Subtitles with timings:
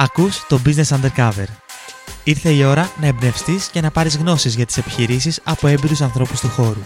[0.00, 1.46] Ακούς το Business Undercover.
[2.24, 6.40] Ήρθε η ώρα να εμπνευστείς και να πάρεις γνώσεις για τις επιχειρήσεις από έμπειρους ανθρώπους
[6.40, 6.82] του χώρου.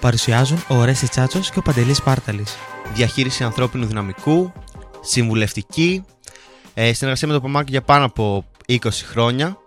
[0.00, 2.56] Παρουσιάζουν ο Ρέσι Τσάτσος και ο Παντελής Πάρταλης.
[2.94, 4.52] Διαχείριση ανθρώπινου δυναμικού,
[5.00, 6.04] συμβουλευτική,
[6.74, 9.58] ε, συνεργασία με το ΠΟΜΑΚ για πάνω από 20 χρόνια.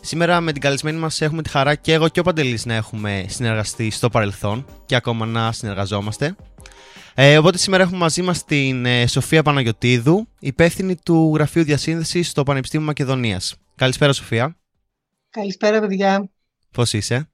[0.00, 3.24] Σήμερα με την καλεσμένη μας έχουμε τη χαρά και εγώ και ο Παντελής να έχουμε
[3.28, 6.36] συνεργαστεί στο παρελθόν και ακόμα να συνεργαζόμαστε.
[7.14, 12.42] Ε, οπότε σήμερα έχουμε μαζί μας την ε, Σοφία Παναγιωτίδου, υπεύθυνη του Γραφείου Διασύνδεσης στο
[12.42, 13.56] Πανεπιστήμιο Μακεδονίας.
[13.74, 14.56] Καλησπέρα Σοφία.
[15.30, 16.30] Καλησπέρα παιδιά.
[16.72, 17.30] Πώς είσαι;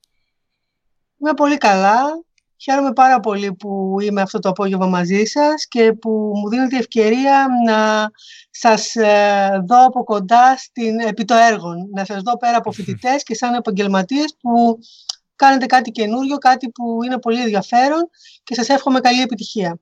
[1.21, 2.25] Είμαι πολύ καλά.
[2.57, 7.47] Χαίρομαι πάρα πολύ που είμαι αυτό το απόγευμα μαζί σας και που μου δίνετε ευκαιρία
[7.67, 8.11] να
[8.51, 11.75] σας ε, δω από κοντά στην, επί το έργο.
[11.95, 14.79] Να σας δω πέρα από φοιτητές και σαν επαγγελματίες που
[15.45, 18.09] κάνετε κάτι καινούριο, κάτι που είναι πολύ ενδιαφέρον
[18.43, 19.81] και σας εύχομαι καλή επιτυχία.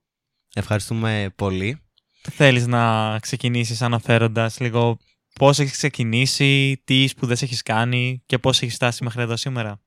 [0.55, 1.83] Ευχαριστούμε πολύ.
[2.31, 4.99] Θέλεις να ξεκινήσεις αναφέροντας λίγο
[5.39, 9.81] πώς έχεις ξεκινήσει, τι σπουδές έχεις κάνει και πώς έχεις φτάσει μέχρι εδώ σήμερα;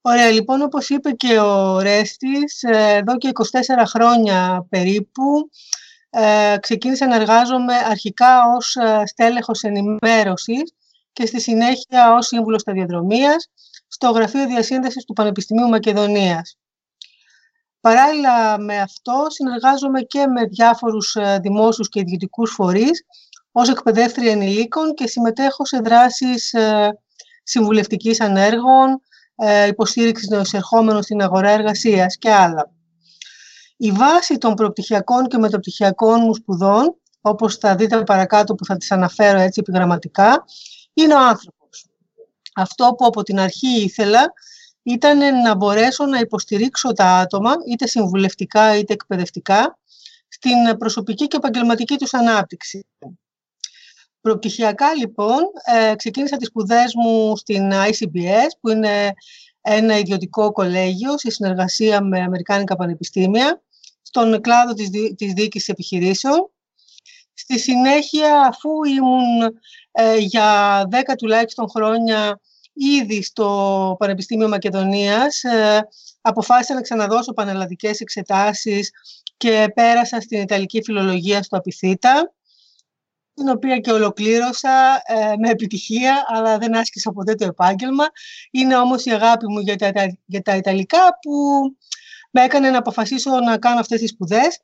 [0.00, 5.50] Ωραία, λοιπόν, όπως είπε και ο Ρέστης, ε, εδώ και 24 χρόνια περίπου
[6.10, 10.72] ε, ξεκίνησα να εργάζομαι αρχικά ως ε, στέλεχος ενημέρωσης
[11.12, 13.50] και στη συνέχεια ως σύμβουλος σταδιοδρομίας
[13.96, 16.58] στο Γραφείο Διασύνδεσης του Πανεπιστημίου Μακεδονίας.
[17.80, 23.04] Παράλληλα με αυτό, συνεργάζομαι και με διάφορους ε, δημόσιους και ιδιωτικούς φορείς
[23.52, 26.98] ως εκπαιδεύτρια ενηλίκων και συμμετέχω σε δράσεις ε,
[27.42, 29.00] συμβουλευτικής ανέργων,
[29.36, 32.72] ε, υποστήριξης νεοσερχόμενων στην αγορά εργασίας και άλλα.
[33.76, 38.90] Η βάση των προπτυχιακών και μεταπτυχιακών μου σπουδών, όπως θα δείτε παρακάτω που θα τις
[38.90, 40.44] αναφέρω έτσι επιγραμματικά,
[40.94, 41.55] είναι ο άνθρωπος.
[42.58, 44.32] Αυτό που από την αρχή ήθελα
[44.82, 49.78] ήταν να μπορέσω να υποστηρίξω τα άτομα, είτε συμβουλευτικά είτε εκπαιδευτικά,
[50.28, 52.86] στην προσωπική και επαγγελματική τους ανάπτυξη.
[54.20, 59.14] Προπτυχιακά, λοιπόν, ε, ξεκίνησα τις σπουδές μου στην ICBS, που είναι
[59.60, 63.62] ένα ιδιωτικό κολέγιο σε συνεργασία με Αμερικάνικα πανεπιστήμια,
[64.02, 66.50] στον κλάδο της, της διοίκησης επιχειρήσεων.
[67.34, 69.58] Στη συνέχεια, αφού ήμουν
[69.98, 72.40] ε, για 10 τουλάχιστον χρόνια
[72.72, 75.88] ήδη στο Πανεπιστήμιο Μακεδονίας ε,
[76.20, 78.90] αποφάσισα να ξαναδώσω πανελλαδικές εξετάσεις
[79.36, 82.34] και πέρασα στην Ιταλική Φιλολογία στο Απιθύτα,
[83.34, 88.04] την οποία και ολοκλήρωσα ε, με επιτυχία, αλλά δεν άσκησα ποτέ το επάγγελμα.
[88.50, 89.90] Είναι όμως η αγάπη μου για τα,
[90.24, 91.32] για τα Ιταλικά που
[92.30, 94.60] με έκανε να αποφασίσω να κάνω αυτές τις σπουδές.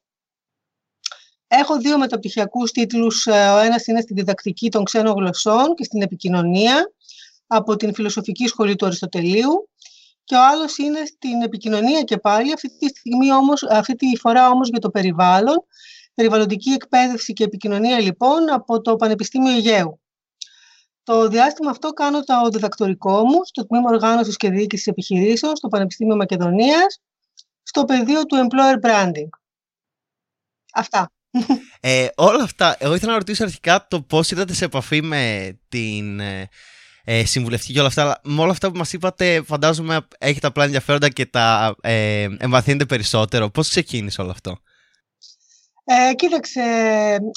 [1.55, 3.27] Έχω δύο μεταπτυχιακούς τίτλους.
[3.27, 6.93] Ε, ο ένας είναι στη διδακτική των ξένων γλωσσών και στην επικοινωνία
[7.47, 9.69] από την Φιλοσοφική Σχολή του Αριστοτελείου
[10.25, 14.49] και ο άλλος είναι στην επικοινωνία και πάλι, αυτή τη, στιγμή όμως, αυτή τη φορά
[14.49, 15.65] όμως για το περιβάλλον,
[16.15, 20.01] περιβαλλοντική εκπαίδευση και επικοινωνία λοιπόν από το Πανεπιστήμιο Αιγαίου.
[21.03, 26.17] Το διάστημα αυτό κάνω το διδακτορικό μου στο Τμήμα Οργάνωσης και Διοίκησης Επιχειρήσεων στο Πανεπιστήμιο
[26.17, 27.01] Μακεδονίας,
[27.63, 29.29] στο πεδίο του Employer Branding.
[30.73, 31.11] Αυτά.
[31.81, 36.21] Ε, όλα αυτά, εγώ ήθελα να ρωτήσω αρχικά το πώς ήρθατε σε επαφή με την
[36.21, 36.49] ε,
[37.05, 38.03] ε, συμβουλευτική και όλα αυτά.
[38.03, 42.85] Αλλά με όλα αυτά που μας είπατε, φαντάζομαι έχετε απλά ενδιαφέροντα και τα ε, εμβαθύνετε
[42.85, 43.51] περισσότερο.
[43.51, 44.57] Πώς ξεκίνησε όλο αυτό;
[45.85, 46.61] Ε, κοίταξε,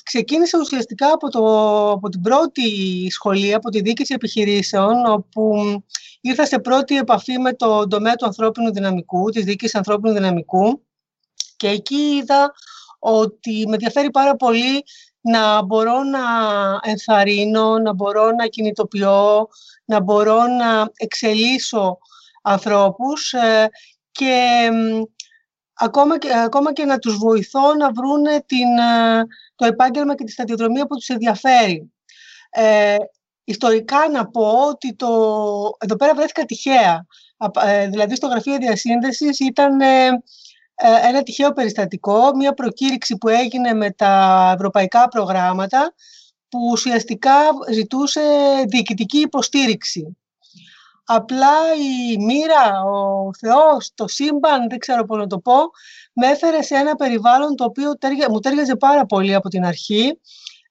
[0.04, 2.62] ξεκίνησε ουσιαστικά από, το, από την πρώτη
[3.12, 5.54] σχολή, από τη διοίκηση επιχειρήσεων, όπου
[6.22, 10.86] ήρθα σε πρώτη επαφή με το τομέα του ανθρώπινου δυναμικού, της διοίκησης ανθρώπινου δυναμικού
[11.58, 12.54] και εκεί είδα
[13.06, 14.84] ότι με ενδιαφέρει πάρα πολύ
[15.22, 16.20] να μπορώ να
[16.82, 19.48] ενθαρρύνω, να μπορώ να κινητοποιώ,
[19.86, 21.98] να μπορώ να εξελίσσω
[22.42, 23.70] ανθρώπους ε,
[24.12, 24.70] και
[25.74, 30.32] ακόμα, και ακόμα και να τους βοηθώ να βρούνε την, ε, το επάγγελμα και τη
[30.32, 31.94] σταδιοδρομία που τους ενδιαφέρει.
[32.50, 32.96] Ε,
[33.44, 35.08] ιστορικά να πω ότι το,
[35.80, 37.06] εδώ πέρα βρέθηκα τυχαία.
[37.66, 40.10] Ε, δηλαδή στο γραφείο διασύνδεσης ήταν ε,
[40.76, 45.94] ένα τυχαίο περιστατικό, μια προκήρυξη που έγινε με τα ευρωπαϊκά προγράμματα
[46.50, 47.34] που ουσιαστικά
[47.72, 48.22] ζητούσε
[48.68, 50.18] διοικητική υποστήριξη.
[51.06, 55.56] Απλά η μοίρα, ο Θεός, το σύμπαν, δεν ξέρω πώς να το πω,
[56.14, 57.94] με έφερε σε ένα περιβάλλον το οποίο
[58.30, 60.20] μου τέριαζε πάρα πολύ από την αρχή.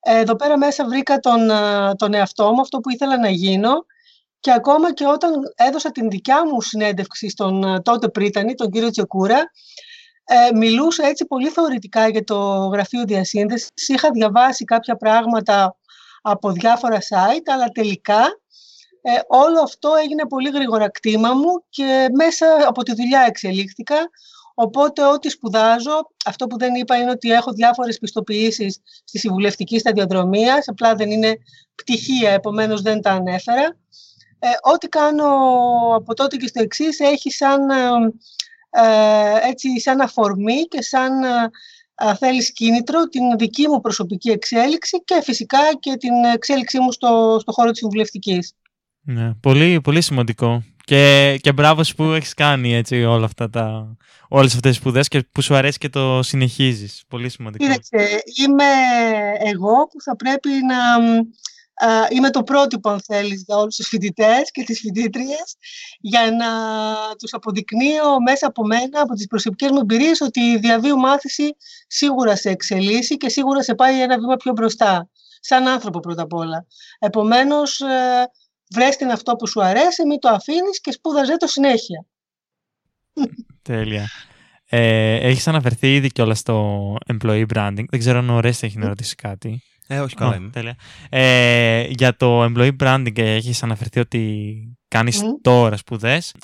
[0.01, 3.73] Εδώ πέρα μέσα βρήκα τον, ε, τον εαυτό μου, αυτό που ήθελα να γίνω
[4.41, 8.91] και ακόμα και όταν έδωσα την δικιά μου συνέντευξη στον ε, τότε πρίτανη, τον κύριο
[8.91, 9.51] Τσεκούρα,
[10.25, 12.37] ε, μιλούσα έτσι πολύ θεωρητικά για το
[12.73, 13.71] γραφείο διασύνδεσης.
[13.87, 15.77] Είχα διαβάσει κάποια πράγματα
[16.23, 18.23] από διάφορα site, αλλά τελικά
[19.03, 23.97] ε, όλο αυτό έγινε πολύ γρήγορα κτήμα μου και μέσα από τη δουλειά εξελίχθηκα,
[24.55, 30.69] Οπότε ό,τι σπουδάζω, αυτό που δεν είπα είναι ότι έχω διάφορες πιστοποιήσεις στη συμβουλευτική σταδιοδρομίας,
[30.69, 31.37] απλά δεν είναι
[31.75, 33.77] πτυχία, επομένως δεν τα ανέφερα.
[34.39, 35.27] Ε, ό,τι κάνω
[35.95, 38.11] από τότε και στο εξής έχει σαν, ε, ε,
[39.49, 41.23] έτσι, σαν αφορμή και σαν
[41.95, 47.39] ε, θέλεις κίνητρο την δική μου προσωπική εξέλιξη και φυσικά και την εξέλιξή μου στο,
[47.41, 48.53] στο χώρο της συμβουλευτικής.
[49.01, 50.63] Ναι, πολύ, πολύ σημαντικό.
[50.85, 53.97] Και, και μπράβο που έχεις κάνει έτσι, όλα αυτά τα,
[54.29, 57.05] όλες αυτές τις σπουδές και που σου αρέσει και το συνεχίζεις.
[57.09, 57.65] Πολύ σημαντικό.
[57.65, 58.65] Κοίταξε, είμαι
[59.45, 60.77] εγώ που θα πρέπει να
[62.11, 65.57] είμαι το πρότυπο, αν θέλεις, για όλους τους φοιτητές και τις φοιτήτριες,
[66.01, 66.49] για να
[67.19, 71.57] τους αποδεικνύω μέσα από μένα, από τις προσωπικές μου εμπειρίες, ότι η διαβίου μάθηση
[71.87, 75.09] σίγουρα σε εξελίσσει και σίγουρα σε πάει ένα βήμα πιο μπροστά,
[75.41, 76.67] σαν άνθρωπο πρώτα απ' όλα.
[76.99, 78.31] Επομένως, ε,
[78.75, 82.07] βρες την αυτό που σου αρέσει, μην το αφήνεις και σπούδαζε το συνέχεια.
[83.63, 84.09] Τέλεια.
[84.69, 87.85] Ε, έχεις αναφερθεί ήδη κιόλας στο employee branding.
[87.91, 89.63] Δεν ξέρω αν ο Ρέστη έχει να ρωτήσει κάτι.
[89.87, 90.51] Ε, όχι καλά είμαι.
[90.51, 90.77] Τέλεια.
[91.09, 95.27] Ε, για το employee branding έχεις αναφερθεί ότι κάνεις mm.
[95.43, 96.35] τώρα σπουδές.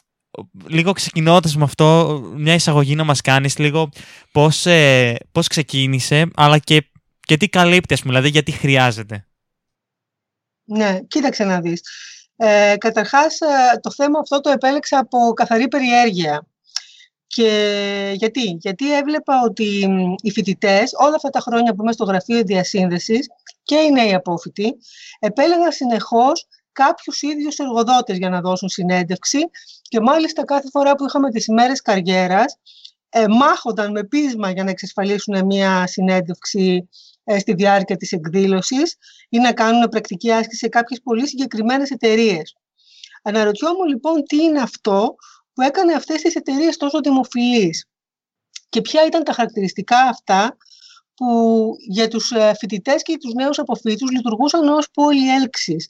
[0.67, 3.89] Λίγο ξεκινώντας με αυτό, μια εισαγωγή να μας κάνεις λίγο
[4.33, 6.91] πώς, ε, πώς ξεκίνησε, αλλά και,
[7.21, 9.27] και τι καλύπτει, ας πούμε, δηλαδή γιατί χρειάζεται.
[10.65, 11.83] Ναι, κοίταξε να δεις.
[12.37, 16.47] Ε, καταρχάς, ε, το θέμα αυτό το επέλεξα από καθαρή περιέργεια.
[17.35, 19.89] Και γιατί, γιατί έβλεπα ότι
[20.23, 23.27] οι φοιτητές όλα αυτά τα χρόνια που είμαι στο γραφείο διασύνδεσης
[23.63, 24.77] και οι νέοι απόφοιτοι
[25.19, 29.39] επέλεγαν συνεχώς κάποιους ίδιους εργοδότες για να δώσουν συνέντευξη
[29.83, 32.57] και μάλιστα κάθε φορά που είχαμε τις ημέρες καριέρας,
[33.09, 36.89] ε, μάχονταν με πείσμα για να εξασφαλίσουν μια συνέντευξη
[37.25, 38.97] ε, στη διάρκεια της εκδήλωσης
[39.29, 42.57] ή να κάνουν πρακτική άσκηση σε κάποιες πολύ συγκεκριμένες εταιρείες.
[43.23, 45.15] Αναρωτιόμουν λοιπόν τι είναι αυτό
[45.53, 47.87] που έκανε αυτές τις εταιρείες τόσο δημοφιλείς
[48.69, 50.57] και ποια ήταν τα χαρακτηριστικά αυτά
[51.15, 55.89] που για τους ε, φοιτητές και τους νέους αποφύτους λειτουργούσαν ως πολυέλξεις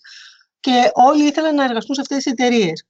[0.61, 2.85] και όλοι ήθελαν να εργαστούν σε αυτές τις εταιρείες.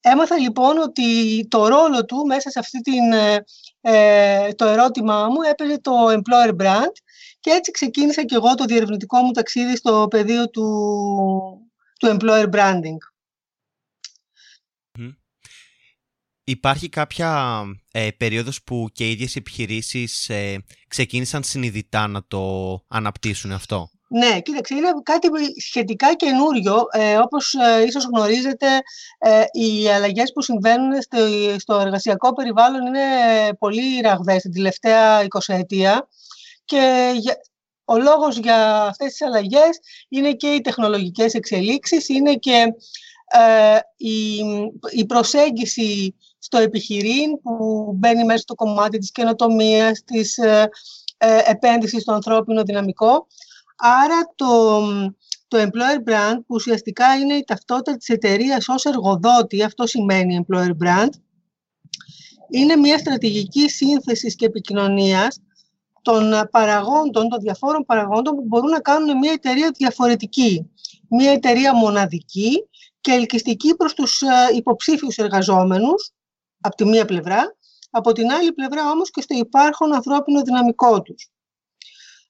[0.00, 1.04] Έμαθα λοιπόν ότι
[1.48, 3.44] το ρόλο του μέσα σε αυτή την, ε,
[3.80, 6.92] ε, το ερώτημά μου έπαιζε το employer brand
[7.40, 10.64] και έτσι ξεκίνησα και εγώ το διερευνητικό μου ταξίδι στο πεδίο του,
[11.98, 13.13] του employer branding.
[16.44, 17.62] Υπάρχει κάποια
[17.92, 22.40] ε, περίοδος που και οι ίδιες επιχειρήσεις ε, ξεκίνησαν συνειδητά να το
[22.88, 25.28] αναπτύσσουν αυτό; Ναι, κοίταξε, είναι κάτι
[25.60, 26.84] σχετικά καινούριο.
[26.90, 28.66] Ε, όπως ε, ίσως γνωρίζετε,
[29.18, 31.18] ε, οι αλλαγές που συμβαίνουν στο,
[31.58, 33.00] στο εργασιακό περιβάλλον είναι
[33.58, 36.08] πολύ ραγδαίες την τελευταία 20 ετία
[36.64, 37.12] και
[37.84, 42.66] ο λόγος για αυτές τις αλλαγές είναι και οι τεχνολογικές εξελίξεις, είναι και
[43.26, 44.38] ε, η,
[44.90, 46.14] η προσέγγιση
[46.44, 50.68] στο επιχειρήν που μπαίνει μέσα στο κομμάτι της καινοτομίας, της ε,
[51.16, 53.26] ε, επένδυσης στο ανθρώπινο δυναμικό.
[53.76, 54.80] Άρα το,
[55.48, 60.70] το employer brand που ουσιαστικά είναι η ταυτότητα της εταιρείας ως εργοδότη, αυτό σημαίνει employer
[60.84, 61.10] brand,
[62.50, 65.40] είναι μια στρατηγική σύνθεσης και επικοινωνίας
[66.02, 70.70] των παραγόντων, των διαφόρων παραγόντων που μπορούν να κάνουν μια εταιρεία διαφορετική.
[71.08, 72.68] Μια εταιρεία μοναδική
[73.00, 76.13] και ελκυστική προς τους ε, υποψήφιους εργαζόμενους,
[76.66, 77.56] από τη μία πλευρά,
[77.90, 81.28] από την άλλη πλευρά όμως και στο υπάρχον ανθρώπινο δυναμικό τους.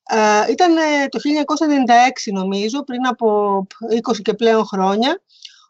[0.02, 0.74] Ε, ήταν
[1.08, 3.26] το 1996 νομίζω, πριν από
[4.10, 5.22] 20 και πλέον χρόνια,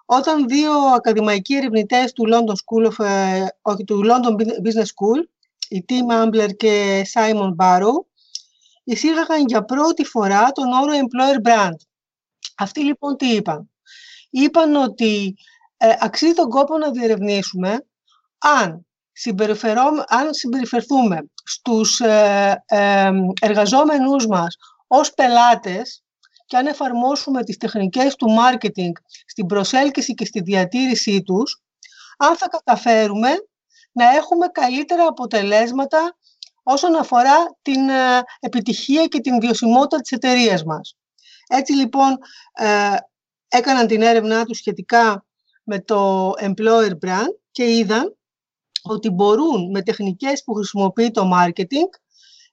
[0.05, 5.23] όταν δύο ακαδημαϊκοί ερευνητές του London, School of, ε, όχι, του London Business School,
[5.69, 7.95] η Tim Ambler και Simon Barrow,
[8.85, 11.77] εισήγαγαν για πρώτη φορά τον όρο employer brand.
[12.57, 13.71] Αυτοί λοιπόν τι είπαν;
[14.31, 15.35] Είπαν ότι
[15.77, 17.87] ε, αξίζει τον κόπο να διερευνήσουμε
[18.45, 18.87] αν,
[20.07, 23.11] αν συμπεριφερθούμε στους ε, ε,
[23.41, 26.03] εργαζόμενούς μας ως πελάτες
[26.47, 28.93] και αν εφαρμόσουμε τις τεχνικές του marketing
[29.27, 31.63] στην προσέλκυση και στη διατήρησή τους,
[32.19, 33.29] αν θα καταφέρουμε
[33.93, 36.17] να έχουμε καλύτερα αποτελέσματα
[36.63, 40.97] όσον αφορά την ε, επιτυχία και την βιωσιμότητα της εταιρείας μας.
[41.49, 42.19] Έτσι λοιπόν
[42.53, 42.97] ε,
[43.49, 45.25] έκαναν την έρευνά τους σχετικά
[45.63, 48.17] με το employer brand και είδαν
[48.85, 51.99] ότι μπορούν με τεχνικές που χρησιμοποιεί το marketing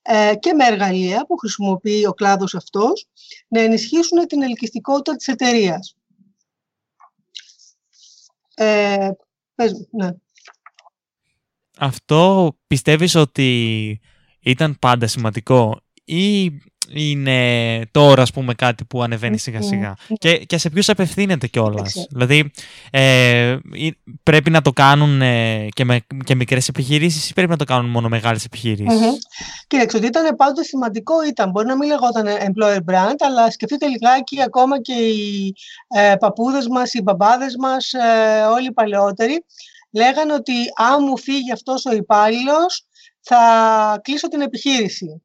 [0.01, 3.07] ε, και με εργαλεία που χρησιμοποιεί ο κλάδος αυτός
[3.47, 5.95] να ενισχύσουν την ελκυστικότητα της εταιρείας.
[8.53, 9.09] Ε,
[9.55, 10.09] πες, ναι.
[11.77, 13.99] Αυτό πιστεύεις ότι
[14.39, 16.51] ήταν πάντα σημαντικό ή
[16.89, 19.95] είναι τώρα, ας πούμε, κάτι που ανεβαίνει σιγά σιγά.
[20.17, 22.51] Και, και σε ποιους απευθύνεται κιόλας; Δηλαδή,
[22.91, 23.57] ε,
[24.23, 27.89] πρέπει να το κάνουν ε, και, με, και μικρές επιχειρήσεις ή πρέπει να το κάνουν
[27.89, 29.17] μόνο μεγάλες επιχειρήσεις; Mm-hmm.
[29.67, 31.49] Κοίταξε, ότι ήταν πάντοτε σημαντικό ήταν.
[31.49, 35.53] Μπορεί να μην λεγόταν employer brand, αλλά σκεφτείτε λιγάκι ακόμα και οι
[35.87, 39.45] ε, παππούδες μας, οι μπαμπάδες μας, ε, όλοι οι παλαιότεροι,
[39.91, 42.85] λέγανε ότι αν μου φύγει αυτός ο υπάλληλος,
[43.21, 43.39] θα
[44.03, 45.21] κλείσω την επιχείρηση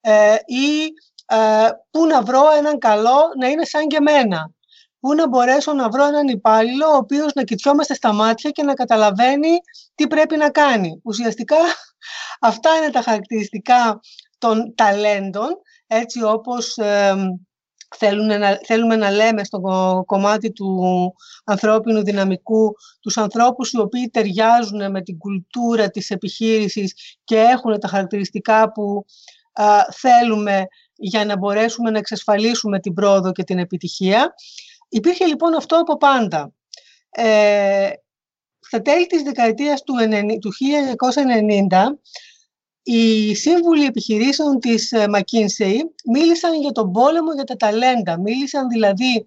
[0.00, 0.86] ε, ή
[1.26, 4.50] ε, πού να βρω έναν καλό να είναι σαν και εμένα.
[5.00, 8.74] Πού να μπορέσω να βρω έναν υπάλληλο ο οποίος να κοιτιόμαστε στα μάτια και να
[8.74, 9.58] καταλαβαίνει
[9.94, 11.00] τι πρέπει να κάνει.
[11.04, 11.56] Ουσιαστικά
[12.50, 14.00] αυτά είναι τα χαρακτηριστικά
[14.38, 15.48] των ταλέντων,
[15.86, 17.14] έτσι όπως ε,
[17.96, 19.60] θέλουμε, να, θέλουμε να λέμε στο
[20.06, 20.82] κομμάτι του
[21.44, 27.88] ανθρώπινου δυναμικού τους ανθρώπους οι οποίοι ταιριάζουν με την κουλτούρα της επιχείρησης και έχουν τα
[27.88, 29.04] χαρακτηριστικά που
[29.92, 34.34] θέλουμε για να μπορέσουμε να εξασφαλίσουμε την πρόοδο και την επιτυχία.
[34.88, 36.52] Υπήρχε λοιπόν αυτό από πάντα.
[37.10, 37.90] Ε,
[38.60, 41.98] στα τέλη της δεκαετίας του, 1990,
[42.82, 45.76] οι σύμβουλοι επιχειρήσεων της ε, McKinsey
[46.12, 48.20] μίλησαν για τον πόλεμο για τα ταλέντα.
[48.20, 49.24] Μίλησαν δηλαδή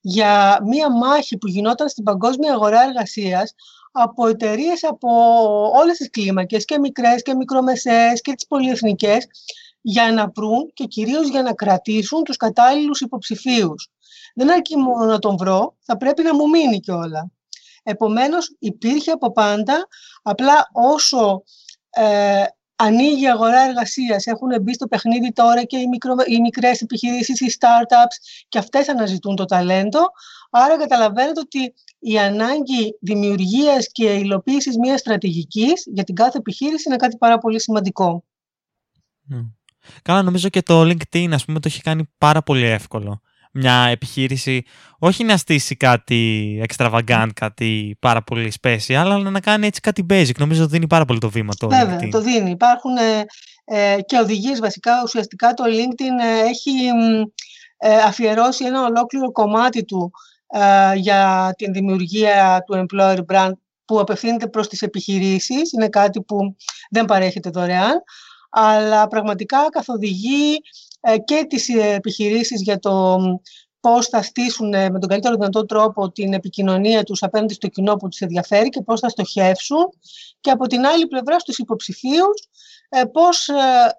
[0.00, 3.54] για μία μάχη που γινόταν στην παγκόσμια αγορά εργασίας
[3.92, 5.08] από εταιρείες από
[5.74, 9.26] όλες τις κλίμακες και μικρές και μικρομεσαίες και τις πολυεθνικές
[9.86, 13.88] για να βρουν και κυρίως για να κρατήσουν τους κατάλληλους υποψηφίους.
[14.34, 17.30] Δεν αρκεί μόνο να τον βρω, θα πρέπει να μου μείνει κιόλα.
[17.82, 19.86] Επομένως υπήρχε από πάντα,
[20.22, 21.42] απλά όσο
[21.90, 22.44] ε,
[22.76, 27.40] ανοίγει η αγορά εργασίας, έχουν μπει στο παιχνίδι τώρα και οι, μικρο, οι μικρές επιχειρήσεις,
[27.40, 30.00] οι startups και αυτές αναζητούν το ταλέντο.
[30.50, 36.96] Άρα καταλαβαίνετε ότι η ανάγκη δημιουργίας και υλοποίησης μιας στρατηγικής για την κάθε επιχείρηση είναι
[36.96, 38.24] κάτι πάρα πολύ σημαντικό.
[40.02, 43.20] Καλά, νομίζω και το LinkedIn, ας πούμε, το έχει κάνει πάρα πολύ εύκολο.
[43.56, 44.64] Μια επιχείρηση,
[44.98, 50.36] όχι να στήσει κάτι extravagant, κάτι πάρα πολύ special, αλλά να κάνει έτσι κάτι basic.
[50.38, 52.08] Νομίζω δίνει πάρα πολύ το βήμα το Βέβαια, LinkedIn.
[52.10, 52.50] το δίνει.
[52.50, 53.24] Υπάρχουν ε,
[53.64, 54.92] ε, και οδηγίες βασικά.
[55.04, 56.72] Ουσιαστικά το LinkedIn ε, έχει
[57.76, 60.10] ε, αφιερώσει ένα ολόκληρο κομμάτι του
[60.96, 63.52] για την δημιουργία του employer brand
[63.84, 65.72] που απευθύνεται προς τις επιχειρήσεις.
[65.72, 66.56] Είναι κάτι που
[66.90, 68.02] δεν παρέχεται δωρεάν
[68.56, 70.60] αλλά πραγματικά καθοδηγεί
[71.00, 73.18] ε, και τις επιχειρήσεις για το
[73.80, 77.94] πώς θα στήσουν ε, με τον καλύτερο δυνατό τρόπο την επικοινωνία τους απέναντι στο κοινό
[77.94, 79.88] που τους ενδιαφέρει και πώς θα στοχεύσουν
[80.40, 82.48] και από την άλλη πλευρά στους υποψηφίους
[82.88, 83.48] ε, πώς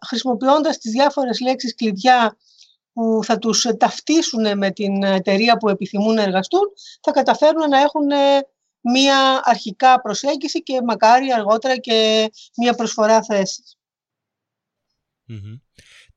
[0.08, 2.38] χρησιμοποιώντας τις διάφορες λέξεις κλειδιά
[2.94, 6.72] που θα τους ταυτίσουν με την εταιρεία που επιθυμούν να εργαστούν
[7.02, 8.08] θα καταφέρουν να έχουν
[8.82, 13.75] μία αρχικά προσέγγιση και μακάρι αργότερα και μία προσφορά θέσης.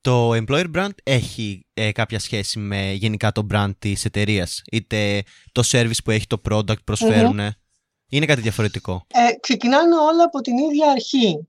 [0.01, 5.63] Το employer brand έχει ε, κάποια σχέση με γενικά το brand της εταιρείας, είτε το
[5.65, 7.39] service που έχει το product προσφερουν
[8.09, 9.05] Είναι κάτι διαφορετικό.
[9.07, 11.47] Ε, ξεκινάνε όλα από την ίδια αρχή.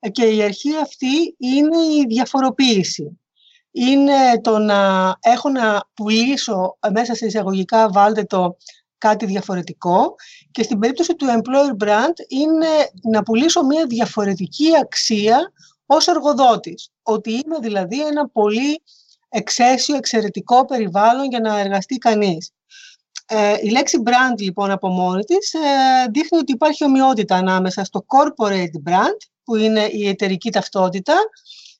[0.00, 3.18] Ε, και η αρχή αυτή είναι η διαφοροποίηση.
[3.70, 8.56] Είναι το να έχω να πουλήσω ε, μέσα σε εισαγωγικά βάλτε το
[8.98, 10.14] κάτι διαφορετικό
[10.50, 12.68] και στην περίπτωση του employer brand είναι
[13.02, 15.52] να πουλήσω μια διαφορετική αξία
[15.90, 16.90] ως εργοδότης.
[17.02, 18.82] Ότι είμαι δηλαδή ένα πολύ
[19.28, 22.50] εξαίσιο, εξαιρετικό περιβάλλον για να εργαστεί κανείς.
[23.26, 25.58] Ε, η λέξη brand λοιπόν από μόνη της ε,
[26.10, 31.14] δείχνει ότι υπάρχει ομοιότητα ανάμεσα στο corporate brand που είναι η εταιρική ταυτότητα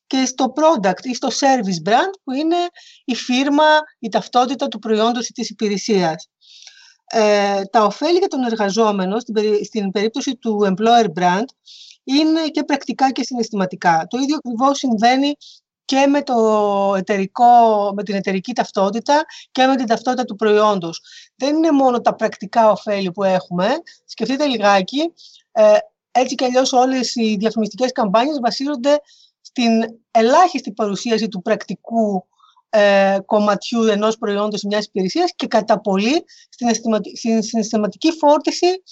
[0.07, 2.57] και στο product ή στο service brand που είναι
[3.05, 3.65] η φύρμα,
[3.99, 6.29] η ταυτότητα του προϊόντος ή της υπηρεσίας.
[7.11, 9.17] Ε, τα ωφέλη για τον εργαζόμενο
[9.65, 11.45] στην περίπτωση του employer brand
[12.09, 14.07] είναι και πρακτικά και συναισθηματικά.
[14.09, 15.35] Το ίδιο ακριβώς συμβαίνει
[15.85, 17.45] και με, το εταιρικό,
[17.95, 21.03] με την εταιρική ταυτότητα και με την ταυτότητα του προϊόντος.
[21.37, 23.69] Δεν είναι μόνο τα πρακτικά ωφέλη που έχουμε.
[24.05, 25.13] Σκεφτείτε λιγάκι,
[25.53, 25.77] ε,
[26.11, 29.01] έτσι κι αλλιώς όλες οι διαφημιστικές καμπάνιες βασίζονται
[29.41, 29.71] στην
[30.11, 32.27] ελάχιστη παρουσίαση του πρακτικού
[32.71, 36.69] ε, κομματιού ενός προϊόντος ή μιας υπηρεσίας και κατά πολύ στην
[37.43, 38.83] συναισθηματική φόρτιση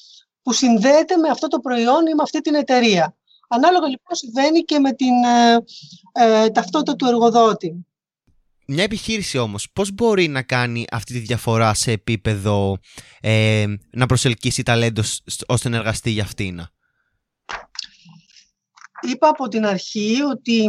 [0.47, 3.17] που συνδέεται με αυτό το προϊόν ή με αυτή την εταιρεία.
[3.49, 5.65] Ανάλογα λοιπόν συμβαίνει και με την ε,
[6.13, 7.87] ε, ταυτότητα του εργοδότη.
[8.67, 12.79] Μια επιχείρηση όμως πώς μπορεί να κάνει αυτή τη διαφορά σε επίπεδο
[13.21, 15.03] ε, να προσελκύσει ταλέντο
[15.47, 16.67] ώστε να εργαστεί για αυτήν;
[19.01, 20.69] Είπα από την αρχή ότι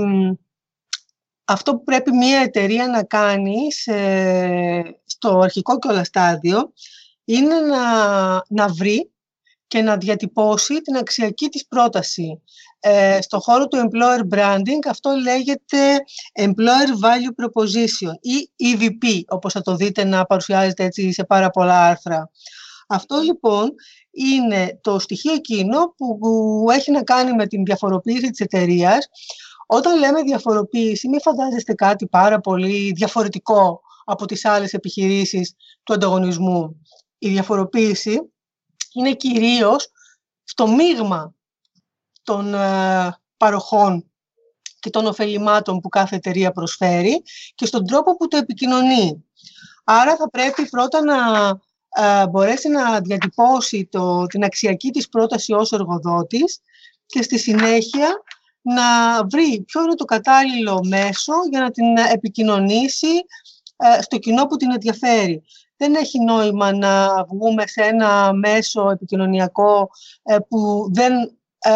[1.45, 3.57] αυτό που πρέπει μια εταιρεία να κάνει
[5.05, 6.73] στο αρχικό και όλα στάδιο
[7.23, 9.11] είναι να, να βρει
[9.67, 12.41] και να διατυπώσει την αξιακή της πρόταση.
[12.79, 15.95] Ε, στο χώρο του employer branding αυτό λέγεται
[16.39, 21.85] employer value proposition ή EVP όπως θα το δείτε να παρουσιάζεται έτσι σε πάρα πολλά
[21.85, 22.29] άρθρα.
[22.87, 23.73] Αυτό λοιπόν
[24.11, 29.07] είναι το στοιχείο εκείνο που έχει να κάνει με την διαφοροποίηση της εταιρείας.
[29.67, 36.81] Όταν λέμε διαφοροποίηση, μην φαντάζεστε κάτι πάρα πολύ διαφορετικό από τις άλλες επιχειρήσεις του ανταγωνισμού.
[37.17, 38.31] Η διαφοροποίηση
[38.97, 39.91] είναι κυρίως
[40.43, 41.33] στο μείγμα
[42.23, 44.11] των ε, παροχών
[44.79, 47.23] και των ωφελημάτων που κάθε εταιρεία προσφέρει
[47.55, 49.25] και στον τρόπο που το επικοινωνεί.
[49.83, 51.47] Άρα θα πρέπει πρώτα να
[51.89, 56.59] ε, μπορέσει να διατυπώσει το, την αξιακή της πρόταση ως εργοδότης
[57.05, 58.07] και στη συνέχεια
[58.61, 58.83] να
[59.25, 63.13] βρει ποιο είναι το κατάλληλο μέσο για να την επικοινωνήσει
[63.77, 65.43] ε, στο κοινό που την ενδιαφέρει.
[65.77, 69.89] Δεν έχει νόημα να βγούμε σε ένα μέσο επικοινωνιακό
[70.23, 71.13] ε, που δεν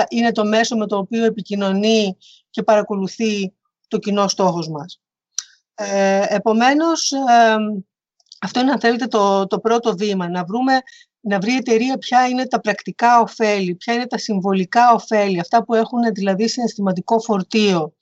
[0.09, 2.17] είναι το μέσο με το οποίο επικοινωνεί
[2.49, 3.53] και παρακολουθεί
[3.87, 5.01] το κοινό στόχος μας.
[6.27, 7.11] Επομένως,
[8.41, 10.29] αυτό είναι, αν θέλετε, το, το πρώτο βήμα.
[10.29, 10.79] Να, βρούμε,
[11.19, 15.63] να βρει η εταιρεία ποια είναι τα πρακτικά ωφέλη, ποια είναι τα συμβολικά ωφέλη, αυτά
[15.63, 17.93] που έχουν δηλαδή συναισθηματικό φορτίο,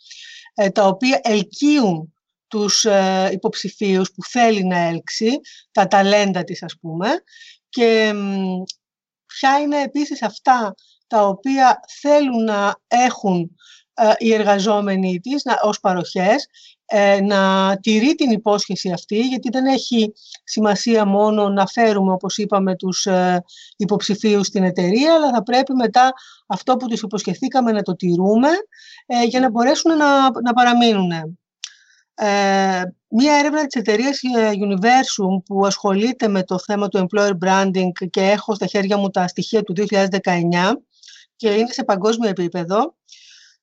[0.54, 2.14] ε, τα οποία ελκύουν
[2.50, 5.40] τους ε, υποψηφίους που θέλει να έλξει,
[5.72, 7.08] τα ταλέντα της ας πούμε,
[7.70, 8.14] και
[9.26, 10.76] ποια είναι επίσης αυτά
[11.08, 13.56] τα οποία θέλουν να έχουν
[13.94, 16.48] ε, οι εργαζόμενοι της να, ως παροχές
[16.86, 20.14] ε, να τηρεί την υπόσχεση αυτή, γιατί δεν έχει
[20.44, 23.44] σημασία μόνο να φέρουμε, όπως είπαμε, τους ε,
[23.78, 26.14] υποψηφίους στην εταιρεία, αλλά θα πρέπει μετά
[26.48, 28.50] αυτό που τους υποσχεθήκαμε να το τηρούμε
[29.06, 31.39] ε, για να μπορέσουν να, να παραμείνουν.
[32.22, 34.20] Ε, μία έρευνα της εταιρείας
[34.54, 39.28] Universum που ασχολείται με το θέμα του employer branding και έχω στα χέρια μου τα
[39.28, 40.82] στοιχεία του 2019
[41.36, 42.96] και είναι σε παγκόσμιο επίπεδο,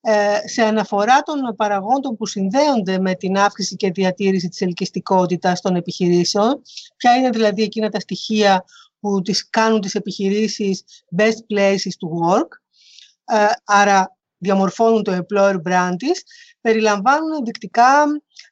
[0.01, 5.77] ε, σε αναφορά των παραγόντων που συνδέονται με την αύξηση και διατήρηση της ελκυστικότητας των
[5.77, 6.63] επιχειρήσεων,
[6.97, 8.65] ποια είναι δηλαδή εκείνα τα στοιχεία
[9.01, 10.85] που τις κάνουν τις επιχειρήσεις
[11.17, 12.49] best places to work,
[13.25, 16.23] ε, άρα διαμορφώνουν το employer brand της,
[16.67, 18.05] περιλαμβάνουν ενδεικτικά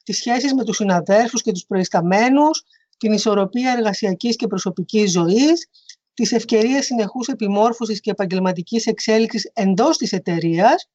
[0.03, 2.63] τις σχέσεις με τους συναδέλφους και τους προϊσταμένους,
[2.97, 5.69] την ισορροπία εργασιακής και προσωπικής ζωής,
[6.13, 10.89] τις ευκαιρίες συνεχούς επιμόρφωσης και επαγγελματικής εξέλιξης εντός της εταιρείας,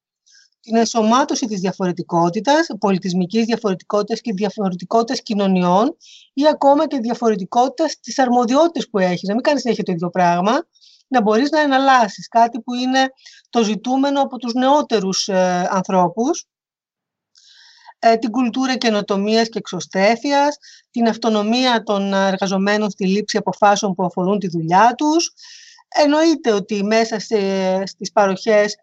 [0.60, 5.96] την ενσωμάτωση της διαφορετικότητας, πολιτισμικής διαφορετικότητας και διαφορετικότητας κοινωνιών
[6.32, 9.28] ή ακόμα και διαφορετικότητας της αρμοδιότητας που έχεις.
[9.28, 10.66] Να μην κάνεις συνέχεια το ίδιο πράγμα,
[11.08, 13.12] να μπορείς να εναλλάσσεις κάτι που είναι
[13.50, 16.49] το ζητούμενο από τους νεότερους ε, ανθρώπους, ε,
[18.18, 20.58] την κουλτούρα καινοτομίας και εξωστέφειας,
[20.90, 25.32] την αυτονομία των εργαζομένων στη λήψη αποφάσεων που αφορούν τη δουλειά τους.
[25.88, 27.36] Εννοείται ότι μέσα σε,
[27.86, 28.76] στις παροχές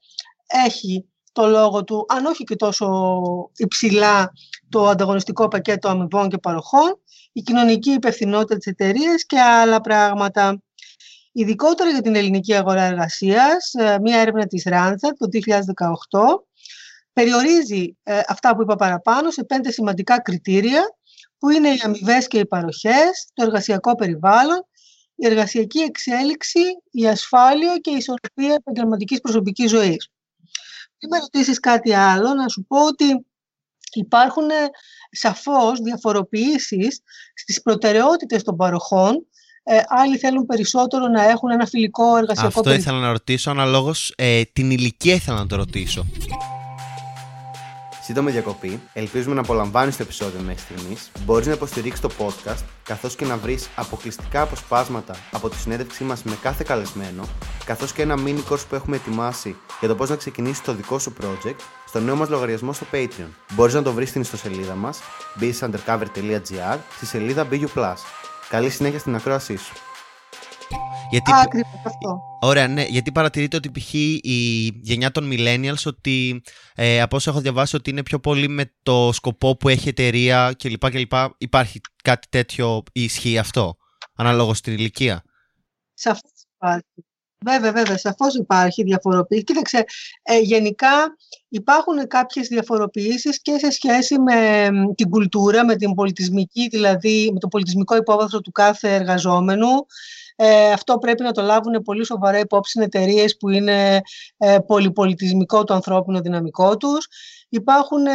[0.48, 3.12] έχει το λόγο του, αν όχι και τόσο
[3.56, 4.32] υψηλά
[4.70, 7.00] το ανταγωνιστικό πακέτο αμοιβών και παροχών,
[7.32, 10.62] η κοινωνική υπευθυνότητα της εταιρείας και άλλα πράγματα.
[11.32, 16.48] Ειδικότερα για την ελληνική αγορά εργασίας, ε, μία έρευνα της Randstad το 2018
[17.18, 20.84] περιορίζει ε, αυτά που είπα παραπάνω σε πέντε σημαντικά κριτήρια
[21.38, 24.66] που είναι οι αμοιβές και οι παροχές, το εργασιακό περιβάλλον,
[25.16, 26.60] η εργασιακή εξέλιξη,
[26.92, 30.10] η ασφάλεια και η ισορροπία επαγγελματικής προσωπικής ζωής.
[30.98, 33.26] Τι με ρωτήσεις κάτι άλλο, να σου πω ότι
[33.94, 34.48] υπάρχουν
[35.12, 37.02] σαφώς διαφοροποιήσεις
[37.34, 39.28] στις προτεραιότητες των παροχών.
[39.64, 44.42] Ε, άλλοι θέλουν περισσότερο να έχουν ένα φιλικό εργασιακό Αυτό ήθελα να ρωτήσω, αναλόγως ε,
[44.54, 46.06] την ηλικία ήθελα να το ρωτήσω.
[48.08, 48.82] Σύντομη διακοπή.
[48.94, 51.12] Ελπίζουμε να απολαμβάνεις το επεισόδιο μέχρι στιγμής.
[51.26, 56.24] Μπορείς να υποστηρίξεις το podcast, καθώς και να βρεις αποκλειστικά αποσπάσματα από τη συνέντευξή μας
[56.24, 57.28] με κάθε καλεσμένο,
[57.66, 61.00] καθώς και ένα mini course που έχουμε ετοιμάσει για το πώς να ξεκινήσεις το δικό
[61.00, 63.30] σου project στο νέο μας λογαριασμό στο Patreon.
[63.54, 65.00] Μπορείς να το βρεις στην ιστοσελίδα μας
[65.40, 67.94] businessundercover.gr στη σελίδα BU.
[68.50, 69.74] Καλή συνέχεια στην ακρόασή σου.
[71.10, 71.32] Γιατί...
[71.34, 72.22] Ακριβώς αυτό.
[72.42, 72.84] Ωραία, ναι.
[72.84, 73.94] Γιατί παρατηρείτε ότι π.χ.
[73.94, 76.42] η γενιά των millennials ότι
[76.76, 80.56] ε, από όσο έχω διαβάσει ότι είναι πιο πολύ με το σκοπό που έχει εταιρεία
[80.58, 80.90] κλπ.
[80.90, 81.14] κλπ.
[81.38, 83.78] Υπάρχει κάτι τέτοιο ισχύει αυτό,
[84.16, 85.24] αναλόγως στην ηλικία.
[85.94, 87.06] Σαφώς υπάρχει.
[87.46, 89.44] Βέβαια, βέβαια, σαφώς υπάρχει διαφοροποίηση.
[89.44, 89.86] Κοίταξε,
[90.22, 91.16] ε, γενικά
[91.50, 97.48] υπάρχουν κάποιες διαφοροποιήσεις και σε σχέση με την κουλτούρα, με την πολιτισμική, δηλαδή με το
[97.48, 99.86] πολιτισμικό υπόβαθρο του κάθε εργαζόμενου,
[100.40, 104.02] ε, αυτό πρέπει να το λάβουν πολύ σοβαρά υπόψη εταιρείες που είναι
[104.38, 107.08] ε, πολυπολιτισμικό το ανθρώπινο δυναμικό τους.
[107.50, 108.12] Υπάρχουν ε,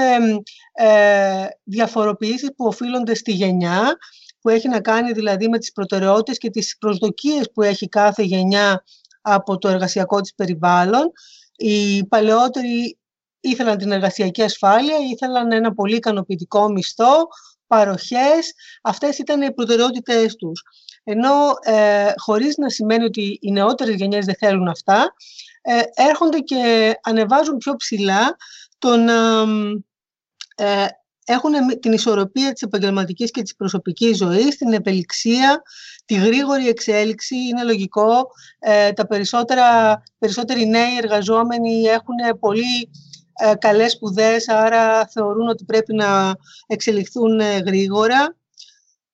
[0.73, 3.97] ε, διαφοροποιήσεις που οφείλονται στη γενιά,
[4.41, 8.85] που έχει να κάνει δηλαδή με τις προτεραιότητες και τις προσδοκίες που έχει κάθε γενιά
[9.21, 11.13] από το εργασιακό της περιβάλλον.
[11.57, 12.99] Οι παλαιότεροι
[13.41, 17.27] ήθελαν την εργασιακή ασφάλεια, ήθελαν ένα πολύ ικανοποιητικό μισθό,
[17.73, 18.55] παροχές.
[18.83, 20.63] Αυτές ήταν οι προτεραιότητες τους.
[21.05, 25.15] Ενώ ε, χωρίς να σημαίνει ότι οι νεότερες γενιές δεν θέλουν αυτά,
[25.63, 28.37] ε, έρχονται και ανεβάζουν πιο ψηλά
[28.79, 29.09] τον,
[30.55, 30.87] ε,
[31.25, 35.63] έχουν την ισορροπία της επαγγελματικής και της προσωπικής ζωής, την ευελιξία,
[36.05, 37.37] τη γρήγορη εξέλιξη.
[37.37, 38.27] Είναι λογικό,
[38.59, 42.91] ε, τα περισσότερα, περισσότεροι νέοι εργαζόμενοι έχουν πολύ
[43.35, 46.35] ε, καλές σπουδές, άρα θεωρούν ότι πρέπει να
[46.67, 48.37] εξελιχθούν ε, γρήγορα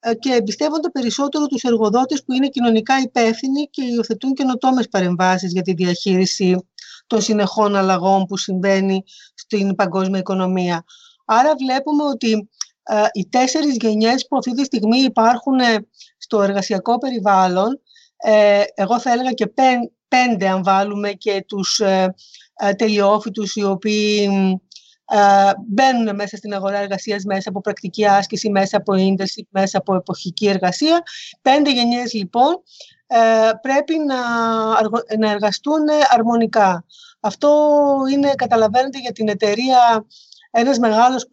[0.01, 5.63] ε, και εμπιστεύονται περισσότερο τους εργοδότες που είναι κοινωνικά υπεύθυνοι και υιοθετούν καινοτόμες παρεμβάσεις για
[5.63, 6.69] τη διαχείριση
[7.07, 9.03] των συνεχών αλλαγών που συμβαίνει
[9.35, 10.85] στην παγκόσμια οικονομία.
[11.25, 12.49] Άρα βλέπουμε ότι
[12.91, 15.87] ε, οι τέσσερις γενιές που αυτή τη στιγμή υπάρχουν ε,
[16.19, 17.81] στο εργασιακό περιβάλλον,
[18.17, 19.53] ε, εγώ θα έλεγα και
[20.09, 21.81] πέντε αν βάλουμε και τους
[22.77, 24.31] τελειόφοιτους οι οποίοι
[25.67, 30.49] μπαίνουν μέσα στην αγορά εργασίας μέσα από πρακτική άσκηση, μέσα από ίντερση, μέσα από εποχική
[30.49, 31.03] εργασία.
[31.43, 32.63] Πέντε γενιές λοιπόν
[33.63, 34.17] πρέπει να,
[35.19, 36.85] να εργαστούν αρμονικά.
[37.21, 37.79] Αυτό
[38.13, 40.07] είναι, καταλαβαίνετε, για την εταιρεία
[40.51, 41.29] ένας μεγάλος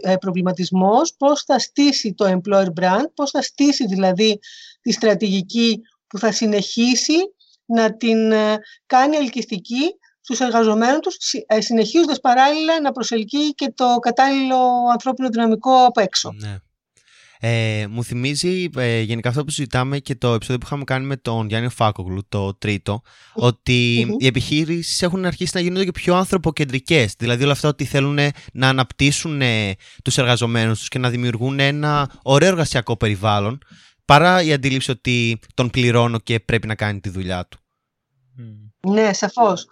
[0.00, 4.38] ε, προβληματισμός, πώς θα στήσει το employer brand, πώς θα στήσει δηλαδή
[4.80, 7.14] τη στρατηγική που θα συνεχίσει
[7.64, 9.94] να την ε, κάνει ελκυστική
[10.26, 14.56] στους εργαζομένους τους, ε, συνεχίζοντας παράλληλα να προσελκύει και το κατάλληλο
[14.92, 16.32] ανθρώπινο δυναμικό από έξω.
[16.40, 16.58] Ναι.
[17.40, 21.16] Ε, μου θυμίζει ε, γενικά αυτό που συζητάμε και το επεισόδιο που είχαμε κάνει με
[21.16, 23.02] τον Γιάννη Φάκογλου, το τρίτο,
[23.34, 27.14] ότι οι επιχείρησεις έχουν αρχίσει να γίνονται και πιο ανθρωποκεντρικές.
[27.18, 28.18] Δηλαδή όλα αυτά ότι θέλουν
[28.52, 33.58] να αναπτύσσουν ε, τους εργαζομένους τους και να δημιουργούν ένα ωραίο εργασιακό περιβάλλον,
[34.04, 37.58] παρά η αντίληψη ότι τον πληρώνω και πρέπει να κάνει τη δουλειά του.
[38.88, 39.66] Ναι, σαφώς.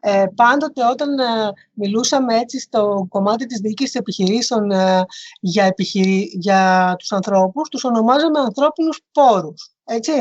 [0.00, 5.04] Ε, πάντοτε όταν ε, μιλούσαμε έτσι στο κομμάτι της διοίκησης επιχειρήσεων ε,
[5.40, 6.30] για, επιχειρη...
[6.34, 10.12] για τους ανθρώπους, τους ονομάζαμε ανθρώπινους πόρους, έτσι.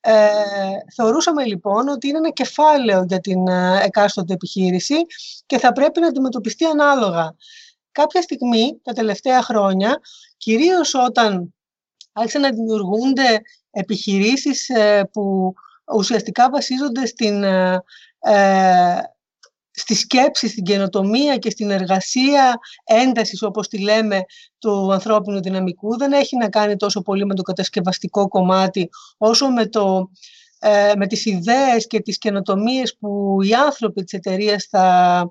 [0.00, 0.28] Ε,
[0.94, 4.96] θεωρούσαμε λοιπόν ότι είναι ένα κεφάλαιο για την ε, εκάστοτε επιχείρηση
[5.46, 7.34] και θα πρέπει να αντιμετωπιστεί ανάλογα.
[7.92, 10.00] Κάποια στιγμή, τα τελευταία χρόνια,
[10.36, 11.54] κυρίως όταν
[12.12, 14.70] άρχισαν να δημιουργούνται επιχειρήσεις
[15.12, 15.54] που
[15.94, 17.82] ουσιαστικά βασίζονται στην, ε,
[18.18, 18.98] ε,
[19.70, 24.20] στη σκέψη, στην καινοτομία και στην εργασία έντασης, όπως τη λέμε,
[24.58, 25.96] του ανθρώπινου δυναμικού.
[25.96, 30.10] Δεν έχει να κάνει τόσο πολύ με το κατασκευαστικό κομμάτι, όσο με, το,
[30.58, 35.28] ε, με τις ιδέες και τις καινοτομίες που οι άνθρωποι της εταιρείας θα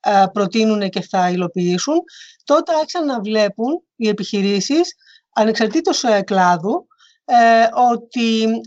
[0.00, 1.96] ε, προτείνουν και θα υλοποιήσουν.
[2.44, 4.94] Τότε άρχισαν να βλέπουν οι επιχειρήσεις,
[5.34, 6.86] ανεξαρτήτως κλάδου,
[7.24, 8.60] ε, ότι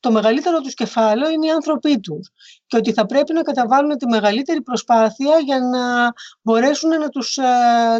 [0.00, 2.30] το μεγαλύτερο τους κεφάλαιο είναι οι άνθρωποι τους
[2.66, 7.42] και ότι θα πρέπει να καταβάλουν τη μεγαλύτερη προσπάθεια για να μπορέσουν να τους ε,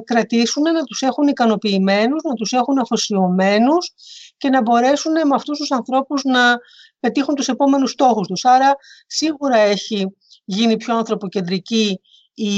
[0.04, 3.92] κρατήσουν, να τους έχουν ικανοποιημένους, να τους έχουν αφοσιωμένους
[4.36, 6.56] και να μπορέσουν με αυτούς τους ανθρώπους να
[7.00, 8.44] πετύχουν τους επόμενους στόχους τους.
[8.44, 12.00] Άρα σίγουρα έχει γίνει πιο ανθρωποκεντρική
[12.34, 12.52] η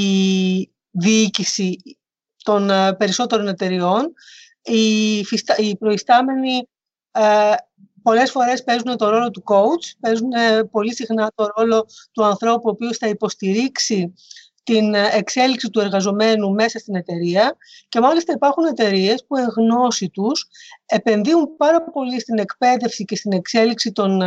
[0.90, 1.76] διοίκηση
[2.42, 4.12] των ε, περισσότερων εταιριών.
[5.56, 6.68] Οι προϊστάμενοι
[7.14, 7.54] ε,
[8.02, 12.62] πολλές φορές παίζουν το ρόλο του coach, παίζουν ε, πολύ συχνά το ρόλο του ανθρώπου
[12.68, 14.14] ο οποίος θα υποστηρίξει
[14.62, 17.56] την ε, εξέλιξη του εργαζομένου μέσα στην εταιρεία
[17.88, 20.46] και μάλιστα υπάρχουν εταιρείες που εν γνώση τους
[20.86, 24.22] επενδύουν πάρα πολύ στην εκπαίδευση και στην εξέλιξη των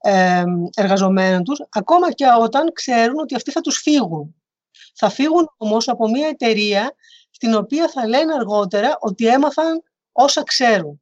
[0.00, 0.44] ε,
[0.76, 4.34] εργαζομένων τους ακόμα και όταν ξέρουν ότι αυτοί θα τους φύγουν.
[4.94, 6.94] Θα φύγουν όμως από μια εταιρεία
[7.30, 11.01] στην οποία θα λένε αργότερα ότι έμαθαν όσα ξέρουν.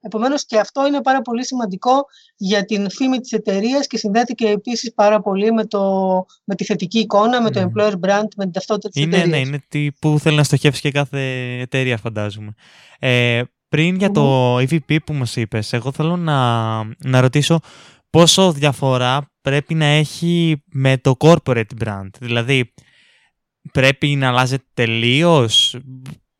[0.00, 2.04] Επομένως και αυτό είναι πάρα πολύ σημαντικό
[2.36, 5.80] για την φήμη της εταιρείας και συνδέεται και επίσης πάρα πολύ με, το,
[6.44, 9.26] με τη θετική εικόνα, με το employer brand, με την ταυτότητα της εταιρεία.
[9.26, 11.20] Ναι, είναι τι που θέλει να στοχεύσει και κάθε
[11.60, 12.54] εταιρεία, φαντάζομαι.
[12.98, 17.60] Ε, πριν για το EVP που μας είπες, εγώ θέλω να, να ρωτήσω
[18.10, 22.08] πόσο διαφορά πρέπει να έχει με το corporate brand.
[22.20, 22.72] Δηλαδή,
[23.72, 25.76] πρέπει να αλλάζει τελείως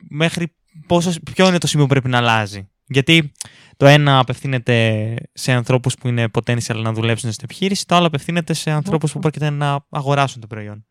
[0.09, 3.33] μέχρι πόσο, ποιο είναι το σημείο που πρέπει να αλλάζει; Γιατί
[3.76, 8.53] το ένα απευθύνεται σε ανθρώπους που είναι potential να δουλέψουν στην επιχείρηση, το άλλο απευθύνεται
[8.53, 10.87] σε ανθρώπους που πρόκειται να αγοράσουν το προϊόν.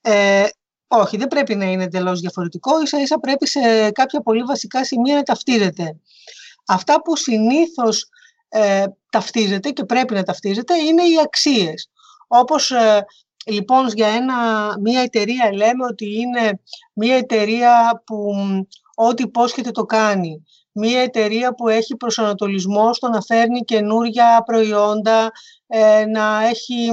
[0.00, 0.44] Ε,
[0.88, 2.82] όχι, δεν πρέπει να είναι εντελώς διαφορετικό.
[2.82, 5.96] Ίσα ίσα πρέπει σε κάποια πολύ βασικά σημεία να ταυτίζεται.
[6.66, 8.08] Αυτά που συνήθως
[8.48, 11.90] ε, ταυτίζεται και πρέπει να ταυτίζεται είναι οι αξίες.
[12.26, 13.04] Όπως ε,
[13.46, 14.34] λοιπόν για ένα,
[14.80, 16.60] μια εταιρεία λέμε ότι είναι
[16.92, 18.34] μια εταιρεία που
[18.94, 20.44] ό,τι υπόσχεται το κάνει.
[20.72, 25.30] Μία εταιρεία που έχει προσανατολισμό στο να φέρνει καινούρια προϊόντα,
[25.66, 26.88] ε, να έχει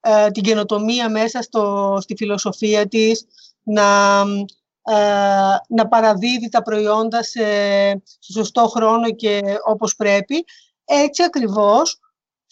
[0.00, 3.26] ε, την καινοτομία μέσα στο, στη φιλοσοφία της,
[3.62, 4.20] να,
[4.82, 7.42] ε, να παραδίδει τα προϊόντα σε,
[8.18, 10.44] σε σωστό χρόνο και όπως πρέπει.
[10.84, 12.00] Έτσι ακριβώς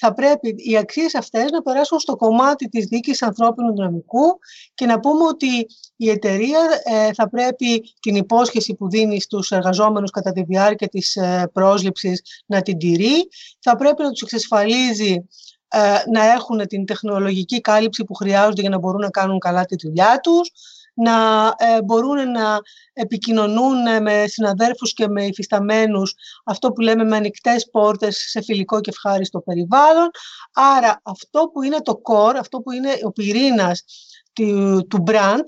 [0.00, 4.38] θα πρέπει οι αξίες αυτές να περάσουν στο κομμάτι της δίκης ανθρώπινου δυναμικού
[4.74, 10.10] και να πούμε ότι η εταιρεία ε, θα πρέπει την υπόσχεση που δίνει στους εργαζόμενους
[10.10, 13.28] κατά τη διάρκεια της ε, πρόσληψης να την τηρεί,
[13.60, 15.28] θα πρέπει να τους εξασφαλίζει
[15.68, 15.78] ε,
[16.12, 20.20] να έχουν την τεχνολογική κάλυψη που χρειάζονται για να μπορούν να κάνουν καλά τη δουλειά
[20.22, 20.50] τους,
[20.94, 22.58] να ε, μπορούν να
[22.92, 28.90] επικοινωνούν με συναδέρφους και με υφισταμένους αυτό που λέμε με ανοιχτές πόρτες σε φιλικό και
[28.90, 30.10] ευχάριστο περιβάλλον.
[30.52, 33.84] Άρα αυτό που είναι το core, αυτό που είναι ο πυρήνας
[34.32, 35.44] του, του brand,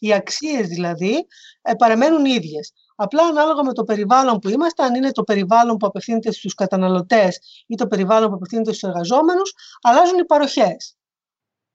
[0.00, 1.26] οι αξίες δηλαδή,
[1.62, 2.72] ε, παραμένουν ίδιες.
[3.00, 7.38] Απλά ανάλογα με το περιβάλλον που είμαστε, αν είναι το περιβάλλον που απευθύνεται στους καταναλωτές
[7.66, 10.97] ή το περιβάλλον που απευθύνεται στους εργαζόμενους, αλλάζουν οι παροχές.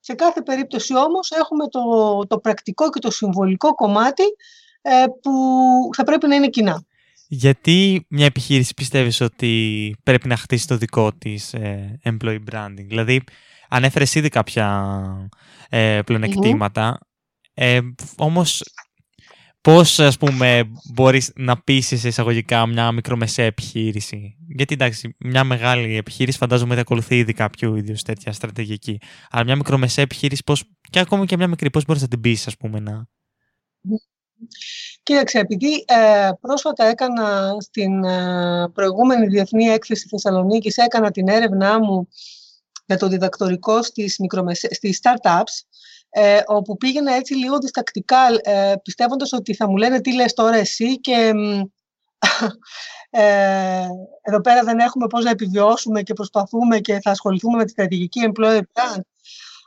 [0.06, 1.82] Σε κάθε περίπτωση όμως έχουμε το,
[2.28, 4.24] το πρακτικό και το συμβολικό κομμάτι
[4.82, 5.32] ε, που
[5.96, 6.86] θα πρέπει να είναι κοινά.
[7.28, 13.24] Γιατί μια επιχείρηση πιστεύεις ότι πρέπει να χτίσει το δικό της ε, employee branding; Δηλαδή,
[13.70, 15.30] ανέφερες ήδη κάποια
[15.70, 17.00] ε, πλεονεκτήματα,
[17.54, 17.80] ε,
[18.18, 18.64] όμως
[19.64, 26.38] πώς ας πούμε μπορείς να πείσει εισαγωγικά μια μικρομεσαία επιχείρηση; Γιατί εντάξει, μια μεγάλη επιχείρηση
[26.38, 29.00] φαντάζομαι ότι ακολουθεί ήδη κάποιο ίδιο τέτοια στρατηγική.
[29.30, 32.46] Αλλά μια μικρομεσαία επιχείρηση πώς, και ακόμη και μια μικρή, πώς μπορείς να την πείσει
[32.48, 33.08] ας πούμε να...
[35.04, 42.08] Κοίταξε, επειδή ε, πρόσφατα έκανα στην ε, προηγούμενη Διεθνή Έκθεση Θεσσαλονίκης, έκανα την έρευνά μου
[42.86, 45.66] για το διδακτορικό στις, μικρομεσαίες, στις startups,
[46.16, 50.56] ε, όπου πήγαινα έτσι λίγο διστακτικά, ε, πιστεύοντας ότι θα μου λένε τι λες τώρα
[50.56, 51.32] εσύ και
[53.10, 53.88] ε,
[54.22, 58.32] εδώ πέρα δεν έχουμε πώς να επιβιώσουμε και προσπαθούμε και θα ασχοληθούμε με τη στρατηγική
[58.34, 59.00] employer plan.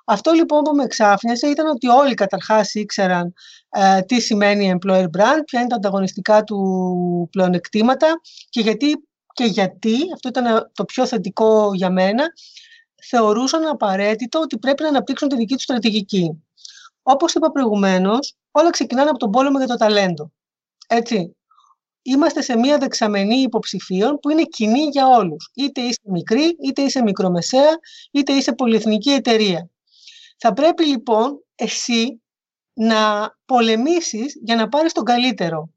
[0.04, 3.34] Αυτό λοιπόν που με εξάφνιασε ήταν ότι όλοι καταρχάς ήξεραν
[3.68, 9.96] ε, τι σημαίνει employer brand, ποια είναι τα ανταγωνιστικά του πλεονεκτήματα και γιατί, και γιατί,
[10.14, 12.24] αυτό ήταν το πιο θετικό για μένα,
[13.08, 16.44] θεωρούσαν απαραίτητο ότι πρέπει να αναπτύξουν τη δική τους στρατηγική.
[17.02, 20.32] Όπως είπα προηγουμένως, όλα ξεκινάνε από τον πόλεμο για το ταλέντο.
[20.86, 21.36] Έτσι.
[22.02, 25.50] Είμαστε σε μία δεξαμενή υποψηφίων που είναι κοινή για όλους.
[25.54, 27.78] Είτε είσαι μικρή, είτε είσαι μικρομεσαία,
[28.10, 29.70] είτε είσαι πολυεθνική εταιρεία.
[30.38, 32.22] Θα πρέπει λοιπόν εσύ
[32.72, 35.70] να πολεμήσεις για να πάρεις τον καλύτερο.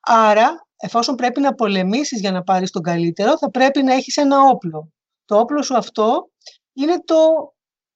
[0.00, 4.40] Άρα, εφόσον πρέπει να πολεμήσεις για να πάρεις τον καλύτερο, θα πρέπει να έχεις ένα
[4.40, 4.92] όπλο.
[5.24, 6.29] Το όπλο σου αυτό
[6.72, 7.16] είναι το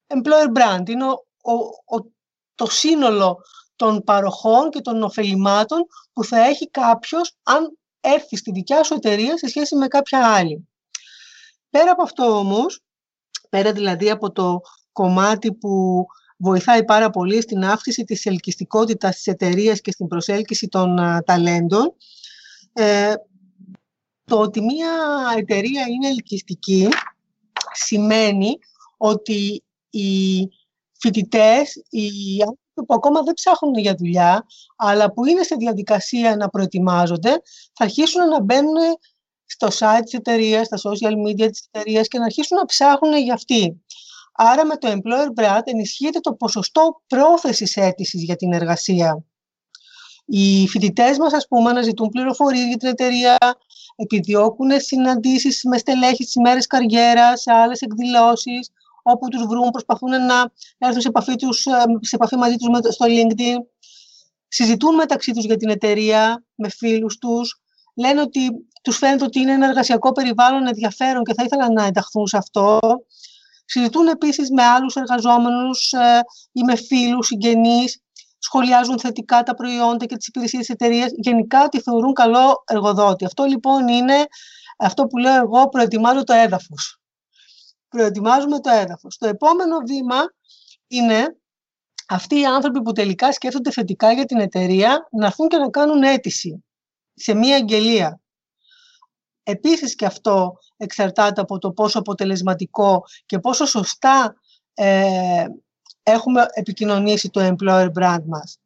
[0.07, 2.13] employer brand, είναι ο,
[2.55, 3.37] το σύνολο
[3.75, 9.37] των παροχών και των ωφελημάτων που θα έχει κάποιος αν έρθει στη δικιά σου εταιρεία
[9.37, 10.67] σε σχέση με κάποια άλλη.
[11.69, 12.81] Πέρα από αυτό όμως,
[13.49, 14.59] πέρα δηλαδή από το
[14.91, 16.05] κομμάτι που
[16.37, 21.95] βοηθάει πάρα πολύ στην αύξηση της ελκυστικότητας της εταιρείας και στην προσέλκυση των ταλέντων,
[22.73, 23.13] ε,
[24.23, 24.93] το ότι μια
[25.37, 26.87] εταιρεία είναι ελκυστική
[27.73, 28.57] σημαίνει
[28.97, 30.39] ότι οι
[30.99, 36.49] φοιτητές, οι άνθρωποι που ακόμα δεν ψάχνουν για δουλειά, αλλά που είναι σε διαδικασία να
[36.49, 37.29] προετοιμάζονται,
[37.73, 38.75] θα αρχίσουν να μπαίνουν
[39.45, 43.33] στο site της εταιρείας, στα social media της εταιρείας και να αρχίσουν να ψάχνουν για
[43.33, 43.83] αυτή.
[44.33, 49.25] Άρα με το Employer Brand ενισχύεται το ποσοστό πρόθεσης αίτησης για την εργασία.
[50.25, 53.37] Οι φοιτητές μας, ας πούμε, αναζητούν πληροφορίες για την εταιρεία,
[53.95, 58.69] επιδιώκουν συναντήσεις με στελέχη στις ημέρες καριέρας, σε άλλες εκδηλώσεις,
[59.03, 63.05] όπου τους βρουν, προσπαθούν να έρθουν σε επαφή, τους, ε, σε επαφή μαζί τους στο
[63.09, 63.57] LinkedIn,
[64.47, 67.61] συζητούν μεταξύ τους για την εταιρεία, με φίλους τους,
[67.95, 68.49] λένε ότι
[68.81, 72.79] τους φαίνεται ότι είναι ένα εργασιακό περιβάλλον ενδιαφέρον και θα ήθελαν να ενταχθούν σε αυτό.
[73.65, 78.01] Συζητούν επίσης με άλλους εργαζόμενους ε, ή με φίλους, συγγενείς,
[78.45, 83.25] σχολιάζουν θετικά τα προϊόντα και τις υπηρεσίες της εταιρείας, γενικά τη θεωρούν καλό εργοδότη.
[83.25, 84.25] Αυτό λοιπόν είναι
[84.77, 86.99] αυτό που λέω εγώ, προετοιμάζω το έδαφος
[87.95, 89.17] προετοιμάζουμε το έδαφος.
[89.17, 90.17] Το επόμενο βήμα
[90.87, 91.37] είναι
[92.07, 96.03] αυτοί οι άνθρωποι που τελικά σκέφτονται θετικά για την εταιρεία να έρθουν και να κάνουν
[96.03, 96.63] αίτηση
[97.13, 98.19] σε μία αγγελία.
[99.43, 104.35] Επίσης και αυτό εξαρτάται από το πόσο αποτελεσματικό και πόσο σωστά
[104.73, 105.45] ε,
[106.07, 108.57] έχουμε επικοινωνήσει το employer brand μας.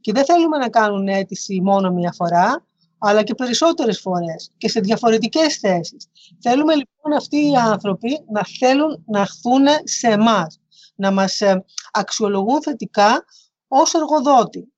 [0.00, 2.66] Και δεν θέλουμε να κάνουν αίτηση μόνο μία φορά,
[2.98, 6.08] αλλά και περισσότερες φορές και σε διαφορετικές θέσεις.
[6.40, 10.60] Θέλουμε λοιπόν αυτοί οι άνθρωποι να θέλουν να έρθουν σε εμάς,
[10.94, 13.24] να μας ε, αξιολογούν θετικά
[13.68, 14.72] ως εργοδότη.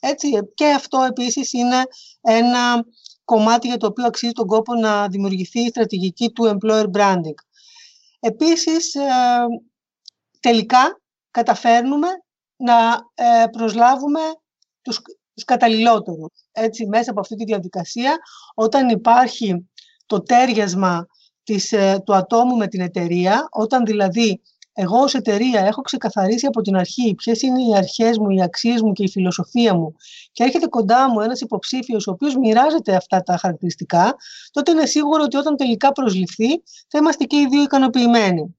[0.00, 1.82] Έτσι, και αυτό επίσης είναι
[2.20, 2.84] ένα
[3.24, 7.38] κομμάτι για το οποίο αξίζει τον κόπο να δημιουργηθεί η στρατηγική του employer branding.
[8.20, 9.02] Επίσης, ε,
[10.40, 11.00] τελικά
[11.38, 12.08] καταφέρνουμε
[12.56, 12.76] να
[13.14, 14.20] ε, προσλάβουμε
[14.82, 15.00] τους,
[15.34, 16.28] τους καταλληλότερους.
[16.52, 18.16] Έτσι, μέσα από αυτή τη διαδικασία,
[18.54, 19.68] όταν υπάρχει
[20.06, 21.06] το τέριασμα
[21.42, 24.40] της, ε, του ατόμου με την εταιρεία, όταν δηλαδή
[24.72, 28.80] εγώ ως εταιρεία έχω ξεκαθαρίσει από την αρχή ποιες είναι οι αρχές μου, οι αξίες
[28.82, 29.94] μου και η φιλοσοφία μου
[30.32, 34.14] και έρχεται κοντά μου ένας υποψήφιος ο οποίος μοιράζεται αυτά τα χαρακτηριστικά,
[34.50, 38.56] τότε είναι σίγουρο ότι όταν τελικά προσληφθεί θα είμαστε και οι δύο ικανοποιημένοι.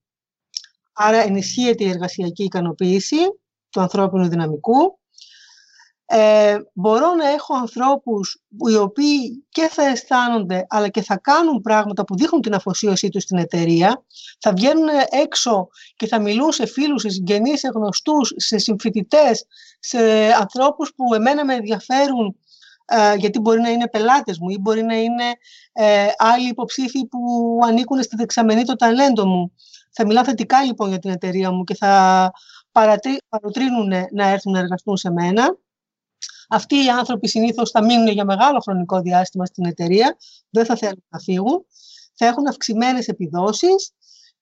[0.99, 3.17] Άρα ενισχύεται η εργασιακή ικανοποίηση
[3.69, 4.99] του ανθρώπινου δυναμικού
[6.09, 12.03] ε, μπορώ να έχω ανθρώπους οι οποίοι και θα αισθάνονται αλλά και θα κάνουν πράγματα
[12.03, 14.03] που δείχνουν την αφοσίωσή τους στην εταιρεία,
[14.39, 19.45] θα βγαίνουν έξω και θα μιλούν σε φίλους, σε συγγενείς, σε γνωστούς, σε συμφοιτητές,
[19.79, 22.37] σε ανθρώπους που εμένα με ενδιαφέρουν
[22.85, 25.23] ε, γιατί μπορεί να είναι πελάτες μου ή μπορεί να είναι
[25.73, 27.19] ε, άλλοι υποψήφοι που
[27.63, 29.53] ανήκουν στη δεξαμενή το ταλέντο μου.
[29.99, 32.31] Θα μιλάω θετικά λοιπόν για την εταιρεία μου και θα
[33.29, 35.57] παροτρύνουν να έρθουν να εργαστούν σε μένα.
[36.49, 40.17] Αυτοί οι άνθρωποι συνήθως θα μείνουν για μεγάλο χρονικό διάστημα στην εταιρεία,
[40.49, 41.65] δεν θα θέλουν να φύγουν,
[42.13, 43.91] θα έχουν αυξημένες επιδόσεις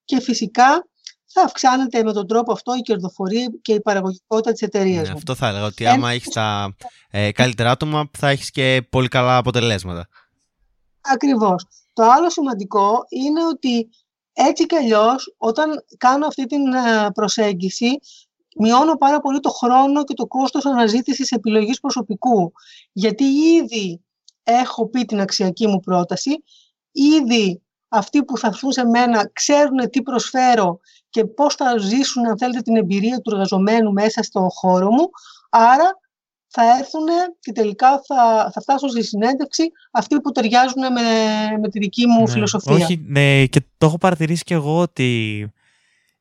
[0.06, 0.88] και φυσικά
[1.26, 5.08] θα αυξάνεται με τον τρόπο αυτό η κερδοφορία και η παραγωγικότητα της εταιρείας.
[5.08, 5.66] Ναι, αυτό θα έλεγα.
[5.66, 6.76] Ότι άμα έχεις τα
[7.10, 10.08] ε, καλύτερα άτομα, θα έχεις και πολύ καλά αποτελέσματα.
[11.02, 11.66] Ακριβώς.
[11.94, 13.90] Το άλλο σημαντικό είναι ότι
[14.38, 18.00] έτσι κι αλλιώς, όταν κάνω αυτή την ε, προσέγγιση,
[18.58, 22.52] μειώνω πάρα πολύ το χρόνο και το κόστος αναζήτησης επιλογής προσωπικού.
[22.92, 24.04] Γιατί ήδη
[24.44, 26.44] έχω πει την αξιακή μου πρόταση,
[26.92, 32.38] ήδη αυτοί που θα έρθουν σε μένα ξέρουν τι προσφέρω και πώς θα ζήσουν, αν
[32.38, 35.10] θέλετε, την εμπειρία του εργαζομένου μέσα στο χώρο μου.
[35.50, 36.00] Άρα
[36.56, 37.08] θα έρθουν
[37.40, 41.02] και τελικά θα, θα φτάσουν στη συνέντευξη αυτοί που ταιριάζουν με,
[41.62, 42.32] με τη δική μου ναι.
[42.32, 42.74] φιλοσοφία.
[42.74, 45.48] Όχι, ναι, και το έχω παρατηρήσει και εγώ ότι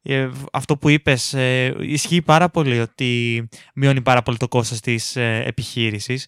[0.02, 5.16] ε, αυτό που είπες ε, ισχύει πάρα πολύ ότι μειώνει πάρα πολύ το κόστος της
[5.16, 6.26] ε, επιχείρησης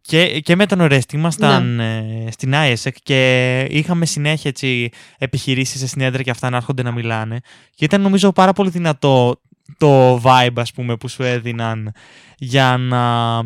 [0.00, 2.30] και, και με τον Ορέστη ήμασταν ναι.
[2.30, 7.40] στην ISEC και είχαμε συνέχεια έτσι, επιχειρήσεις σε συνέδρια και αυτά να έρχονται να μιλάνε
[7.74, 9.40] και ήταν νομίζω πάρα πολύ δυνατό
[9.78, 11.92] το vibe ας πούμε που σου έδιναν
[12.36, 13.42] για να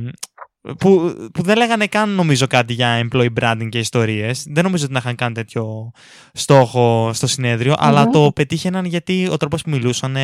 [0.79, 4.47] που, που δεν λέγανε καν νομίζω κάτι για employee branding και ιστορίες.
[4.49, 5.91] Δεν νομίζω ότι να είχαν κάνει τέτοιο
[6.33, 10.17] στόχο στο συνεδριο αλλά το πετύχαιναν γιατί ο τρόπος που μιλούσαν,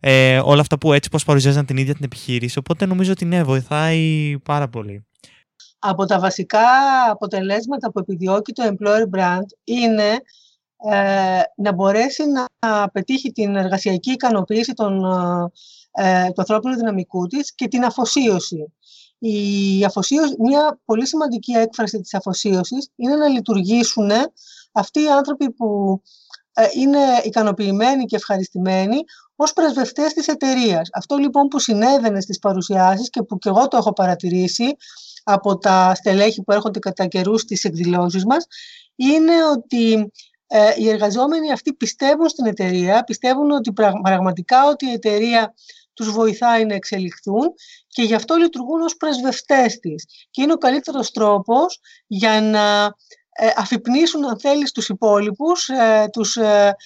[0.00, 2.58] ε, όλα αυτά που έτσι πώς παρουσιάζαν την ίδια την επιχείρηση.
[2.58, 5.06] Οπότε νομίζω ότι ναι, βοηθάει πάρα πολύ.
[5.78, 6.60] Από τα βασικά
[7.10, 10.18] αποτελέσματα που επιδιώκει το employer brand είναι ε,
[11.56, 15.04] να μπορέσει να πετύχει την εργασιακή ικανοποίηση των,
[15.90, 18.72] ε, του ανθρώπινου δυναμικού της και την αφοσίωση.
[19.18, 24.10] Η αφοσίωση, μια πολύ σημαντική έκφραση της αφοσίωσης είναι να λειτουργήσουν
[24.72, 26.00] αυτοί οι άνθρωποι που
[26.52, 28.96] ε, είναι ικανοποιημένοι και ευχαριστημένοι
[29.36, 30.88] ως πρεσβευτές της εταιρείας.
[30.92, 34.76] Αυτό λοιπόν που συνέβαινε στις παρουσιάσεις και που και εγώ το έχω παρατηρήσει
[35.24, 38.46] από τα στελέχη που έρχονται κατά καιρούς στις εκδηλώσεις μας,
[38.96, 40.12] είναι ότι
[40.50, 45.54] ε, οι εργαζόμενοι αυτοί πιστεύουν στην εταιρεία, πιστεύουν ότι πραγματικά ότι η εταιρεία
[45.94, 47.52] τους βοηθάει να εξελιχθούν
[47.88, 50.04] και γι' αυτό λειτουργούν ως πρεσβευτές της.
[50.30, 52.94] Και είναι ο καλύτερος τρόπος για να
[53.40, 56.76] ε, αφυπνίσουν, αν θέλεις, τους υπόλοιπους, ε, τους ε,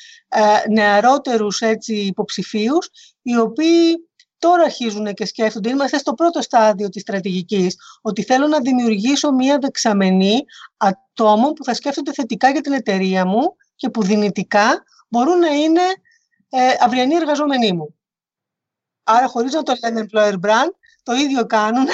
[0.70, 2.90] νεαρότερους έτσι, υποψηφίους,
[3.22, 4.09] οι οποίοι
[4.42, 9.59] τώρα αρχίζουν και σκέφτονται, είμαστε στο πρώτο στάδιο της στρατηγικής, ότι θέλω να δημιουργήσω μία
[9.59, 10.44] δεξαμενή
[10.76, 15.81] ατόμων που θα σκέφτονται θετικά για την εταιρεία μου και που δυνητικά μπορούν να είναι
[16.48, 17.94] ε, αυριανοί εργαζόμενοι μου.
[19.02, 20.70] Άρα χωρίς να το λένε employer brand,
[21.02, 21.87] το ίδιο κάνουν.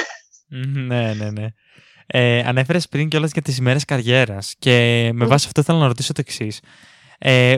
[0.86, 1.46] ναι, ναι, ναι.
[2.06, 6.12] Ε, ανέφερες πριν κιόλας για τις ημέρες καριέρας και με βάση αυτό θέλω να ρωτήσω
[6.12, 6.60] το εξής.
[7.18, 7.56] Ε,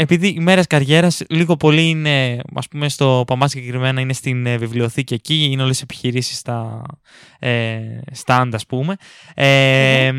[0.00, 4.56] επειδή οι μέρες καριέρας λίγο πολύ είναι, ας πούμε στο Παμάς συγκεκριμένα είναι στην ε,
[4.56, 6.82] βιβλιοθήκη εκεί, είναι όλες οι επιχειρήσεις στα
[7.38, 7.78] ε,
[8.24, 8.96] stand ας πούμε.
[9.34, 10.12] Ε, ε,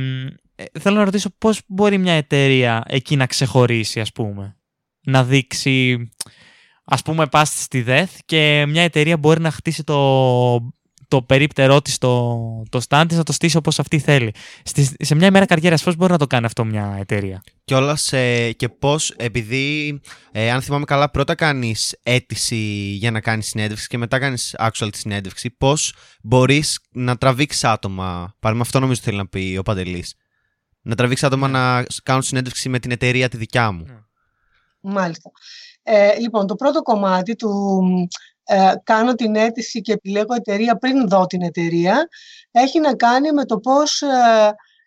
[0.80, 4.58] θέλω να ρωτήσω πώς μπορεί μια εταιρεία εκεί να ξεχωρίσει ας πούμε,
[5.02, 6.10] να δείξει
[6.86, 10.72] ας πούμε πας στη ΔΕΘ και μια εταιρεία μπορεί να χτίσει το,
[11.10, 12.38] το περίπτερό της, το,
[12.70, 14.34] το stand της, να το στήσει όπως αυτή θέλει.
[14.64, 17.96] Στη, σε μια ημέρα καριέρας πώς μπορεί να το κάνει αυτό μια εταιρεία; Και όλα
[17.96, 22.56] σε, και πώς, επειδή ε, αν θυμάμαι καλά πρώτα κάνεις αίτηση
[23.00, 28.36] για να κάνεις συνέντευξη και μετά κάνεις actual της συνέντευξη, πώς μπορείς να τραβήξεις άτομα,
[28.40, 30.16] παράδειγμα αυτό νομίζω θέλει να πει ο Παντελής,
[30.82, 31.58] να τραβήξεις άτομα ναι.
[31.58, 33.86] να κάνουν συνέντευξη με την εταιρεία τη δικιά μου.
[34.82, 35.32] Μάλιστα.
[35.84, 37.50] Ε, λοιπόν, το πρώτο κομμάτι του
[38.52, 42.08] ε, κάνω την αίτηση και επιλέγω εταιρεία πριν δω την εταιρεία,
[42.52, 44.08] έχει να κάνει με το πώς ε,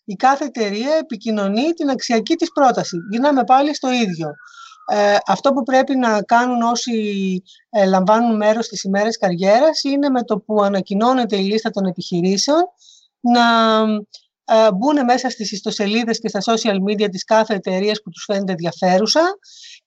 [0.05, 2.97] η κάθε εταιρεία επικοινωνεί την αξιακή της πρόταση.
[3.11, 4.35] Γίναμε πάλι στο ίδιο.
[4.87, 10.23] Ε, αυτό που πρέπει να κάνουν όσοι ε, λαμβάνουν μέρος στις ημέρες καριέρας είναι με
[10.23, 12.63] το που ανακοινώνεται η λίστα των επιχειρήσεων
[13.21, 13.43] να
[14.45, 18.53] ε, μπουν μέσα στις ιστοσελίδες και στα social media της κάθε εταιρείας που τους φαίνεται
[18.53, 19.39] ενδιαφέρουσα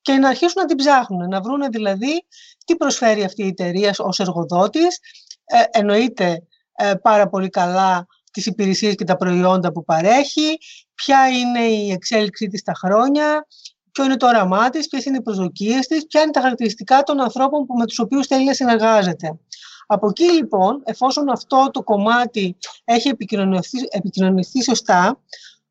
[0.05, 2.25] και να αρχίσουν να την ψάχνουν, να βρουν δηλαδή
[2.65, 4.99] τι προσφέρει αυτή η εταιρεία ως εργοδότης.
[5.45, 6.43] Ε, εννοείται
[6.75, 10.57] ε, πάρα πολύ καλά τις υπηρεσίες και τα προϊόντα που παρέχει,
[10.93, 13.47] ποια είναι η εξέλιξή της τα χρόνια,
[13.91, 17.21] ποιο είναι το όραμά της, ποιες είναι οι προσδοκίες της, ποια είναι τα χαρακτηριστικά των
[17.21, 19.39] ανθρώπων που, με τους οποίους θέλει να συνεργάζεται.
[19.87, 25.21] Από εκεί λοιπόν, εφόσον αυτό το κομμάτι έχει επικοινωνηθεί, επικοινωνηθεί σωστά,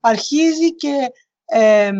[0.00, 1.12] αρχίζει και
[1.44, 1.90] ε,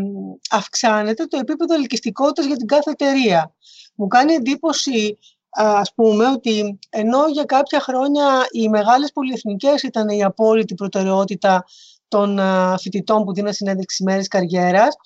[0.51, 3.55] αυξάνεται το επίπεδο ελκυστικότητας για την κάθε εταιρεία.
[3.95, 5.19] Μου κάνει εντύπωση,
[5.51, 11.65] ας πούμε, ότι ενώ για κάποια χρόνια οι μεγάλες πολυεθνικές ήταν η απόλυτη προτεραιότητα
[12.09, 12.41] των
[12.81, 14.97] φοιτητών που δίνουν συνέντευξη μέρες καριέρας,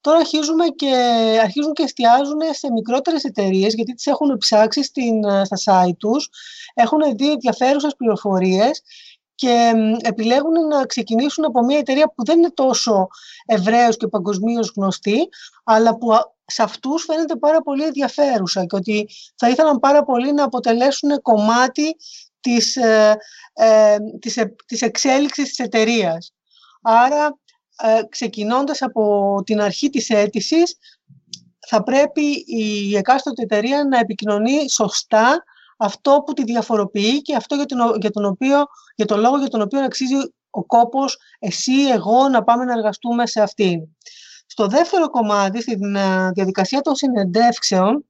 [0.00, 0.94] Τώρα αρχίζουμε και,
[1.42, 6.30] αρχίζουν και εστιάζουν σε μικρότερες εταιρείες γιατί τις έχουν ψάξει στην, στα site τους,
[6.74, 8.82] έχουν δει ενδιαφέρουσες πληροφορίες
[9.38, 9.72] και
[10.02, 13.08] επιλέγουν να ξεκινήσουν από μια εταιρεία που δεν είναι τόσο
[13.46, 15.28] ευρέως και παγκοσμίως γνωστή,
[15.64, 16.08] αλλά που
[16.44, 21.96] σε αυτούς φαίνεται πάρα πολύ ενδιαφέρουσα και ότι θα ήθελαν πάρα πολύ να αποτελέσουν κομμάτι
[22.40, 23.16] της, ε,
[23.52, 26.32] ε, της, ε, της εξέλιξης της εταιρείας.
[26.82, 27.38] Άρα
[27.82, 30.78] ε, ξεκινώντας από την αρχή της αίτησης,
[31.68, 35.44] θα πρέπει η εκάστοτε εταιρεία να επικοινωνεί σωστά
[35.78, 38.64] αυτό που τη διαφοροποιεί και αυτό για τον, για τον, οποίο,
[38.94, 40.14] για τον λόγο για τον οποίο αξίζει
[40.50, 43.80] ο κόπος εσύ, εγώ να πάμε να εργαστούμε σε αυτήν.
[44.46, 48.04] Στο δεύτερο κομμάτι, στην ε, διαδικασία των συνεντεύξεων,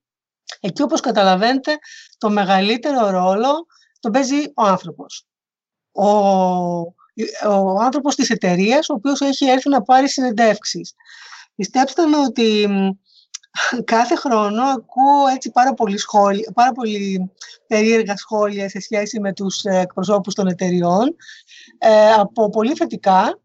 [0.61, 1.79] εκεί όπως καταλαβαίνετε,
[2.19, 3.67] το μεγαλύτερο ρόλο
[4.01, 5.27] τον παίζει ο άνθρωπος.
[5.93, 6.09] Ο,
[7.49, 10.95] ο άνθρωπος της εταιρείας, ο οποίος έχει έρθει να πάρει συνεντεύξεις.
[11.55, 12.69] Πιστέψτε με ότι
[13.85, 17.33] κάθε χρόνο ακούω έτσι πάρα πολύ, σχόλια, πάρα πολύ
[17.67, 21.17] περίεργα σχόλια σε σχέση με τους εκπροσώπους των εταιριών
[21.79, 23.39] ε, από πολύ θετικά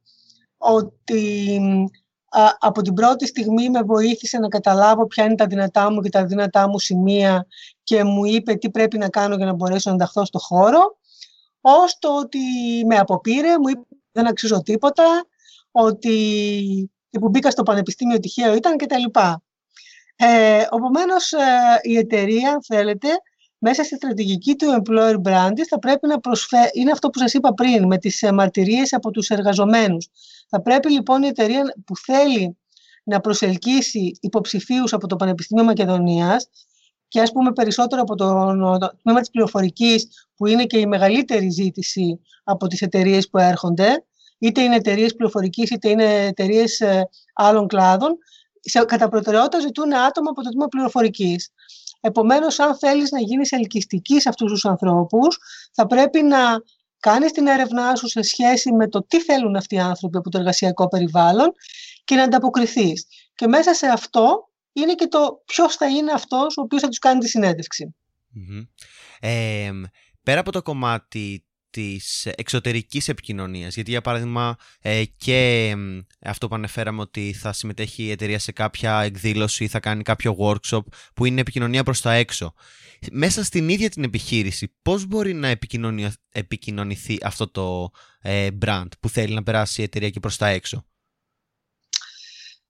[0.58, 1.60] ότι
[2.60, 6.26] από την πρώτη στιγμή με βοήθησε να καταλάβω ποια είναι τα δυνατά μου και τα
[6.26, 7.48] δυνατά μου σημεία
[7.84, 10.98] και μου είπε τι πρέπει να κάνω για να μπορέσω να ενταχθώ στο χώρο
[11.62, 12.40] ως το ότι
[12.86, 13.82] με αποπήρε, μου είπε
[14.12, 15.26] δεν αξίζω τίποτα,
[15.72, 19.04] ότι που μπήκα στο πανεπιστήμιο τυχαίο ήταν κτλ.
[19.20, 19.53] Ε, Οπομένω,
[20.16, 20.64] ε,
[21.82, 23.08] η εταιρεία, αν θέλετε,
[23.58, 27.54] μέσα στη στρατηγική του employer brand θα πρέπει να προσφέρει, είναι αυτό που σας είπα
[27.54, 30.10] πριν, με τις ε, μαρτυρίες από τους εργαζομένους.
[30.50, 32.58] Θα πρέπει λοιπόν η εταιρεία που θέλει
[33.04, 36.50] να προσελκύσει υποψηφίους από το Πανεπιστήμιο Μακεδονίας
[37.08, 38.28] και ας πούμε περισσότερο από το,
[38.80, 44.06] το τμήμα της πληροφορικής που είναι και η μεγαλύτερη ζήτηση από τις εταιρείες που έρχονται,
[44.40, 48.18] είτε είναι εταιρείες πληροφορικής είτε είναι εταιρείες ε, άλλων κλάδων,
[48.64, 51.50] σε, κατά προτεραιότητα ζητούν άτομα από το τμήμα πληροφορικής.
[52.02, 55.38] Επομένως, αν θέλεις να γίνεις ελκυστική σε αυτούς τους ανθρώπους,
[55.72, 56.62] θα πρέπει να
[57.00, 60.38] κάνεις την έρευνά σου σε σχέση με το τι θέλουν αυτοί οι άνθρωποι από το
[60.38, 61.52] εργασιακό περιβάλλον
[62.04, 63.06] και να ανταποκριθείς.
[63.36, 67.00] Και μέσα σε αυτό είναι και το ποιος θα είναι αυτός ο οποίος θα τους
[67.00, 67.96] κάνει τη συνεντευξη
[69.20, 69.72] Ε,
[70.24, 75.74] πέρα από το κομμάτι της εξωτερικής επικοινωνίας, γιατί για παράδειγμα ε, και
[76.22, 80.82] αυτό που αναφέραμε ότι θα συμμετέχει η εταιρεία σε κάποια εκδήλωση, θα κάνει κάποιο workshop
[81.14, 82.54] που είναι επικοινωνία προς τα έξω.
[83.12, 85.58] Μέσα στην ίδια την επιχείρηση, πώς μπορεί να
[86.32, 90.86] επικοινωνηθεί αυτό το ε, brand που θέλει να περάσει η εταιρεία και προς τα έξω;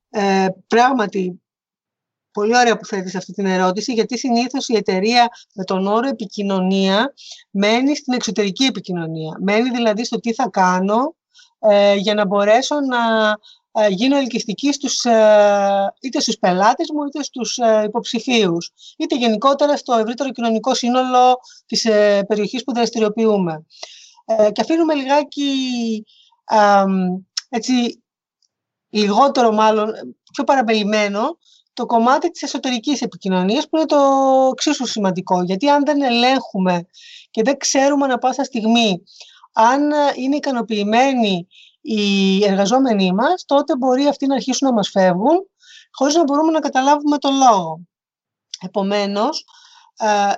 [0.10, 1.43] Ε, πράγματι,
[2.34, 7.14] Πολύ ωραία που θέτεις αυτή την ερώτηση, γιατί συνήθως η εταιρεία με τον όρο επικοινωνία
[7.50, 9.38] μένει στην εξωτερική επικοινωνία.
[9.40, 11.16] Μένει δηλαδή στο τι θα κάνω
[11.60, 13.00] ε, για να μπορέσω να
[13.76, 19.78] ε, γίνω ελκυστική στους, ε, είτε στους πελάτες μου είτε στους ε, υποψηφίους, είτε γενικότερα
[19.78, 23.66] στο ευρύτερο κοινωνικό σύνολο της ε, περιοχής που δραστηριοποιούμε.
[24.52, 26.06] και αφήνουμε λιγάκι
[27.50, 28.04] έτσι,
[28.90, 29.92] λιγότερο μάλλον,
[30.34, 31.38] πιο παραπελημένο,
[31.74, 34.00] το κομμάτι της εσωτερικής επικοινωνίας που είναι το
[34.52, 35.44] εξίσου σημαντικό.
[35.44, 36.88] Γιατί αν δεν ελέγχουμε
[37.32, 39.04] και δεν ξέρουμε ανα πάσα στιγμή
[39.54, 41.48] αν είναι ικανοποιημένοι
[41.82, 45.50] οι εργαζόμενοι μας, τότε μπορεί αυτοί να αρχίσουν να μας φεύγουν
[45.92, 47.82] χωρίς να μπορούμε να καταλάβουμε τον λόγο.
[48.62, 49.46] Επομένως,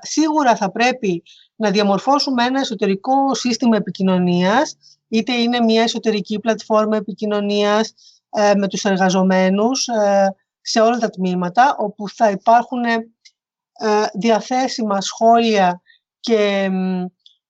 [0.02, 1.24] σίγουρα θα πρέπει
[1.56, 4.78] να διαμορφώσουμε ένα εσωτερικό σύστημα επικοινωνίας,
[5.08, 7.94] είτε είναι μια εσωτερική πλατφόρμα επικοινωνίας
[8.30, 10.36] ε, με τους εργαζομένους, ε,
[10.68, 13.02] σε όλα τα τμήματα, όπου θα υπάρχουν ε,
[14.14, 15.82] διαθέσιμα σχόλια
[16.20, 16.70] και,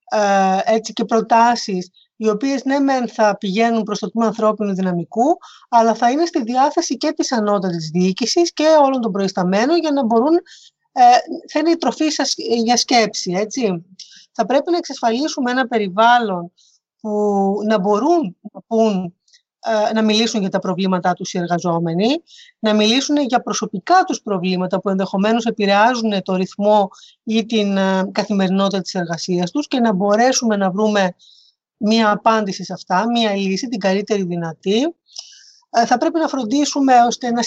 [0.10, 5.38] ε, έτσι και προτάσεις οι οποίες ναι μεν θα πηγαίνουν προς το τμήμα ανθρώπινου δυναμικού,
[5.70, 10.06] αλλά θα είναι στη διάθεση και της ανώτατης διοίκησης και όλων των προϊσταμένων για να
[10.06, 10.36] μπορούν,
[10.92, 11.02] ε,
[11.52, 13.86] θα είναι η τροφή σας για σκέψη, έτσι.
[14.32, 16.52] Θα πρέπει να εξασφαλίσουμε ένα περιβάλλον
[17.02, 17.10] που
[17.68, 19.10] να μπορούν να πούν ε,
[19.94, 22.08] να μιλήσουν για τα προβλήματά τους οι εργαζόμενοι,
[22.60, 26.90] να μιλήσουν για προσωπικά τους προβλήματα που ενδεχομένως επηρεάζουν το ρυθμό
[27.24, 31.16] ή την ε, καθημερινότητα της εργασίας τους και να μπορέσουμε να βρούμε
[31.78, 34.96] μία απάντηση σε αυτά, μία λύση, την καλύτερη δυνατή.
[35.70, 37.42] Ε, θα πρέπει να φροντίσουμε ώστε να,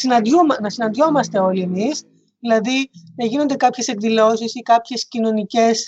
[0.60, 2.02] να συναντιόμαστε όλοι εμείς,
[2.38, 5.86] δηλαδή να γίνονται κάποιες εκδηλώσεις ή κάποιες κοινωνικές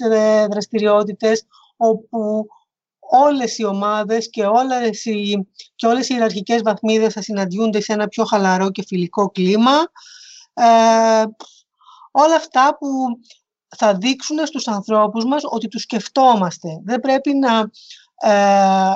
[0.51, 1.45] δραστηριότητες
[1.77, 2.47] όπου
[3.11, 8.09] όλες οι ομάδες και όλες οι, και όλες οι ιεραρχικές βαθμίδες θα συναντιούνται σε ένα
[8.09, 9.77] πιο χαλαρό και φιλικό κλίμα.
[10.53, 11.25] Ε,
[12.11, 12.89] όλα αυτά που
[13.77, 16.81] θα δείξουν στους ανθρώπους μας ότι τους σκεφτόμαστε.
[16.85, 17.71] Δεν πρέπει να
[18.33, 18.95] ε,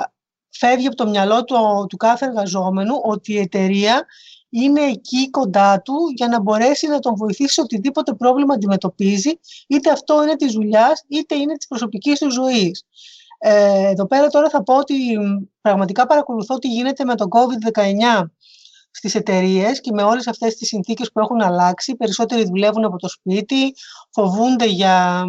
[0.49, 4.05] φεύγει από το μυαλό του, του κάθε εργαζόμενου ότι η εταιρεία
[4.49, 9.31] είναι εκεί κοντά του για να μπορέσει να τον βοηθήσει σε οτιδήποτε πρόβλημα αντιμετωπίζει,
[9.67, 12.83] είτε αυτό είναι της δουλειάς, είτε είναι της προσωπικής του ζωής.
[13.47, 14.95] Ε, εδώ πέρα τώρα θα πω ότι
[15.61, 18.23] πραγματικά παρακολουθώ τι γίνεται με το COVID-19
[18.91, 21.95] στις εταιρείες και με όλες αυτές τις συνθήκες που έχουν αλλάξει.
[21.95, 23.73] Περισσότεροι δουλεύουν από το σπίτι,
[24.11, 25.23] φοβούνται για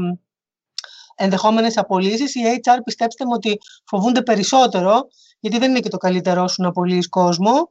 [1.14, 2.34] ενδεχόμενες απολύσεις.
[2.34, 5.08] Οι HR πιστέψτε μου ότι φοβούνται περισσότερο,
[5.40, 7.68] γιατί δεν είναι και το καλύτερό σου να απολύεις κόσμο.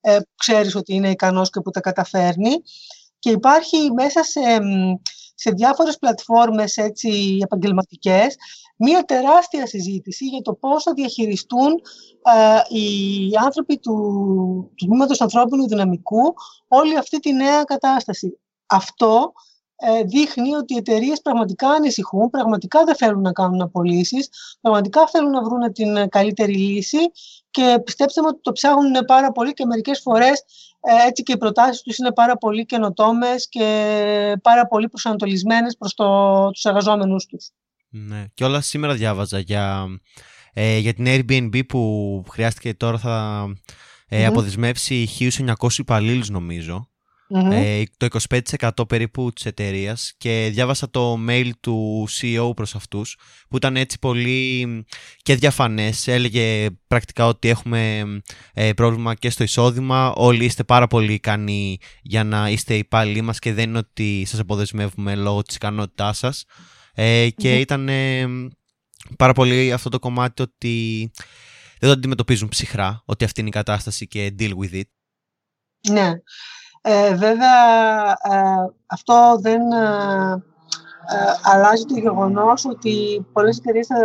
[0.00, 2.62] Ε, ξέρεις ότι είναι ικανός και που τα καταφέρνει.
[3.18, 4.40] Και υπάρχει μέσα σε,
[5.34, 8.36] σε διάφορες πλατφόρμες έτσι, επαγγελματικές
[8.82, 11.72] μία τεράστια συζήτηση για το πώς θα διαχειριστούν
[12.22, 12.86] ε, οι
[13.44, 13.92] άνθρωποι του,
[14.76, 16.34] του Τμήματος Ανθρώπινου Δυναμικού
[16.68, 18.38] όλη αυτή τη νέα κατάσταση.
[18.66, 19.32] Αυτό
[19.76, 24.28] ε, δείχνει ότι οι εταιρείες πραγματικά ανησυχούν, πραγματικά δεν θέλουν να κάνουν απολύσεις,
[24.60, 26.98] πραγματικά θέλουν να βρουν την καλύτερη λύση
[27.50, 30.44] και πιστέψτε μου ότι το ψάχνουν πάρα πολύ και μερικές φορές
[30.80, 35.94] ε, έτσι και οι προτάσεις τους είναι πάρα πολύ καινοτόμες και πάρα πολύ προσανατολισμένες προς
[35.94, 37.50] το, τους εργαζόμενους τους.
[37.94, 38.24] Ναι.
[38.34, 39.86] Και όλα σήμερα διάβαζα για,
[40.52, 43.46] ε, για την Airbnb που χρειάστηκε τώρα θα
[44.08, 46.86] ε, αποδεσμεύσει 1.900 υπαλλήλους νομίζω.
[47.34, 48.06] Ε, το
[48.58, 50.14] 25% περίπου της εταιρείας.
[50.18, 53.18] Και διάβασα το mail του CEO προς αυτούς
[53.48, 54.84] που ήταν έτσι πολύ
[55.22, 56.08] και διαφανές.
[56.08, 58.04] Έλεγε πρακτικά ότι έχουμε
[58.52, 60.12] ε, πρόβλημα και στο εισόδημα.
[60.16, 64.40] Όλοι είστε πάρα πολύ ικανοί για να είστε υπάλληλοι μας και δεν είναι ότι σας
[64.40, 66.44] αποδεσμεύουμε λόγω της ικανότητάς σας
[66.94, 67.88] ε, και ήταν
[69.16, 71.10] πάρα πολύ αυτό το κομμάτι ότι
[71.78, 74.88] δεν το αντιμετωπίζουν ψυχρά, ότι αυτή είναι η κατάσταση και deal with it.
[75.90, 76.12] Ναι.
[76.84, 80.42] Ε, βέβαια, ε, αυτό δεν ε,
[81.42, 83.98] αλλάζει το γεγονός ότι πολλές εταιρείες θα,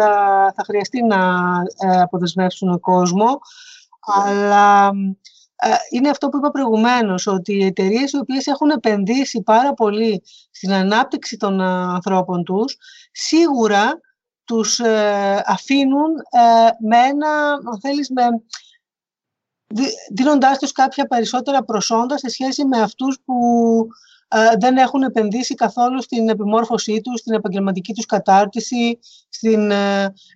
[0.55, 1.51] θα χρειαστεί να
[2.01, 3.39] αποδεσμεύσουν κόσμο,
[3.99, 4.91] αλλά
[5.89, 10.71] είναι αυτό που είπα προηγουμένως, ότι οι εταιρείες οι οποίες έχουν επενδύσει πάρα πολύ στην
[10.71, 12.77] ανάπτυξη των ανθρώπων τους,
[13.11, 13.99] σίγουρα
[14.45, 14.79] τους
[15.45, 16.11] αφήνουν
[16.79, 18.23] με ένα, αν θέλεις, με,
[20.13, 23.35] δίνοντάς τους κάποια περισσότερα προσόντα σε σχέση με αυτούς που
[24.57, 28.99] δεν έχουν επενδύσει καθόλου στην επιμόρφωσή τους, στην επαγγελματική τους κατάρτιση,
[29.29, 29.71] στην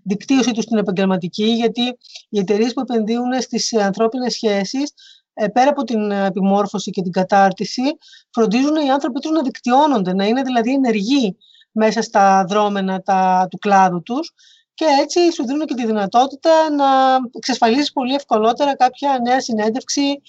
[0.04, 1.98] δικτύωση τους στην επαγγελματική, γιατί
[2.30, 4.94] οι εταιρείες που επενδύουν στις ανθρώπινες σχέσεις,
[5.34, 7.82] ε, πέρα από την επιμόρφωση και την κατάρτιση,
[8.30, 11.38] φροντίζουν οι άνθρωποι τους να δικτυώνονται, να είναι δηλαδή ενεργοί
[11.72, 14.34] μέσα στα δρόμενα τα, του κλάδου τους
[14.74, 16.86] και έτσι σου δίνουν και τη δυνατότητα να
[17.32, 20.22] εξασφαλίσεις πολύ ευκολότερα κάποια νέα συνέντευξη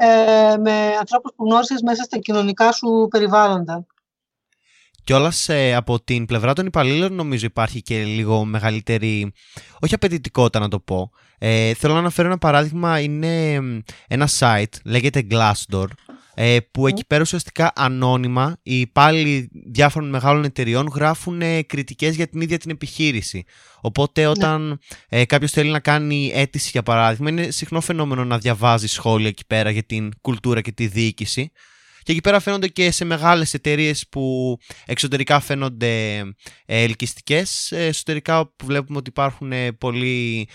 [0.00, 3.86] ε, με ανθρώπους που γνώρισες μέσα στα κοινωνικά σου περιβάλλοντα.
[5.04, 5.32] Και όλα
[5.76, 9.32] από την πλευρά των υπαλλήλων νομίζω υπάρχει και λίγο μεγαλύτερη,
[9.80, 11.10] όχι απαιτητικότητα να το πω.
[11.38, 13.60] Ε, θέλω να αναφέρω ένα παράδειγμα, είναι
[14.08, 15.86] ένα site, λέγεται Glassdoor,
[16.34, 22.26] ε, που εκεί πέρα ουσιαστικά ανώνυμα οι υπάλληλοι διάφορων μεγάλων εταιριών γράφουν ε, κριτικές για
[22.26, 23.44] την ίδια την επιχείρηση.
[23.80, 24.26] Οπότε ναι.
[24.26, 29.28] όταν ε, κάποιος θέλει να κάνει αίτηση για παράδειγμα είναι συχνό φαινόμενο να διαβάζει σχόλια
[29.28, 31.52] εκεί πέρα για την κουλτούρα και τη διοίκηση
[32.02, 36.18] και εκεί πέρα φαίνονται και σε μεγάλες εταιρείες που εξωτερικά φαίνονται
[36.66, 40.48] ε, ελκυστικές, ε, εσωτερικά που βλέπουμε ότι υπάρχουν ε, πολύ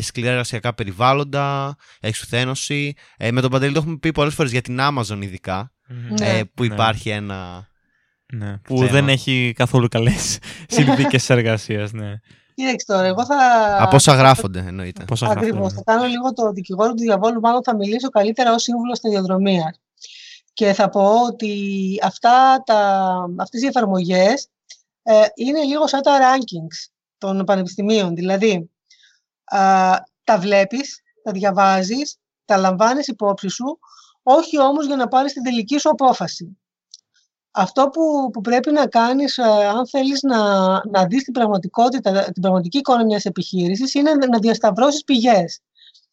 [0.00, 2.92] σκληρά εργασιακά περιβάλλοντα, εξουθένωση.
[3.32, 6.44] Με τον Παντελή το έχουμε πει πολλές φορές για την Amazon ειδικά, ναι.
[6.44, 6.74] που ναι.
[6.74, 7.68] υπάρχει ένα...
[8.32, 12.12] Ναι, που δεν έχει καθόλου καλές συνθήκες εργασίας, ναι.
[12.54, 13.36] Κοίταξε τώρα, εγώ θα.
[13.80, 15.04] Από όσα γράφονται, εννοείται.
[15.20, 15.72] Ακριβώς.
[15.72, 19.00] Θα κάνω λίγο το δικηγόρο του διαβόλου, μάλλον θα μιλήσω καλύτερα ως σύμβουλος
[20.54, 24.48] και θα πω ότι αυτά τα, αυτές οι εφαρμογές
[25.02, 28.14] ε, είναι λίγο σαν τα rankings των πανεπιστημίων.
[28.14, 28.70] Δηλαδή,
[30.24, 33.78] τα βλέπεις, τα διαβάζεις, τα λαμβάνεις υπόψη σου,
[34.22, 36.58] όχι όμως για να πάρεις την τελική σου απόφαση.
[37.50, 40.38] Αυτό που, που πρέπει να κάνεις, ε, αν θέλεις να,
[40.86, 45.60] να δεις την πραγματικότητα, την πραγματική εικόνα μιας επιχείρησης, είναι να διασταυρώσεις πηγές.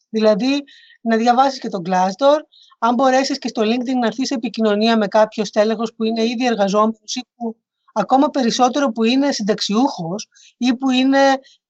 [0.08, 0.64] Δηλαδή,
[1.00, 2.38] να διαβάσεις και τον Glassdoor,
[2.84, 6.46] αν μπορέσεις και στο LinkedIn να έρθεις σε επικοινωνία με κάποιο στέλεχος που είναι ήδη
[6.46, 7.56] εργαζόμενος ή που
[7.92, 11.18] ακόμα περισσότερο που είναι συνταξιούχος ή που είναι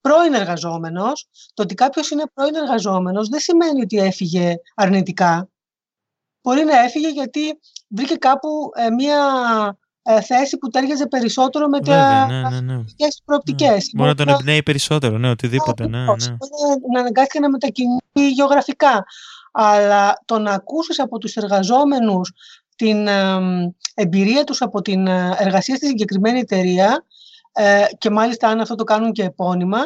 [0.01, 5.49] πρώην εργαζόμενος, το ότι κάποιος είναι πρώην εργαζόμενος δεν σημαίνει ότι έφυγε αρνητικά.
[6.43, 7.59] Μπορεί να έφυγε γιατί
[7.89, 9.19] βρήκε κάπου ε, μία
[10.03, 12.83] ε, θέση που τέριαζε περισσότερο με τα ναι, ναι, ναι.
[13.25, 13.91] προοπτικές.
[13.95, 15.89] Μπορεί να τον εμπνέει περισσότερο, ναι, οτιδήποτε.
[15.89, 16.07] Ναι, ναι.
[16.93, 17.99] να αναγκάστηκε να μετακινεί
[18.35, 19.05] γεωγραφικά.
[19.53, 22.33] Αλλά το να ακούσεις από τους εργαζόμενους
[22.77, 23.09] την
[23.95, 27.05] εμπειρία τους από την ε, εργασία στη συγκεκριμένη εταιρεία
[27.53, 29.79] ε, και μάλιστα αν αυτό το κάνουν και επώνυμα,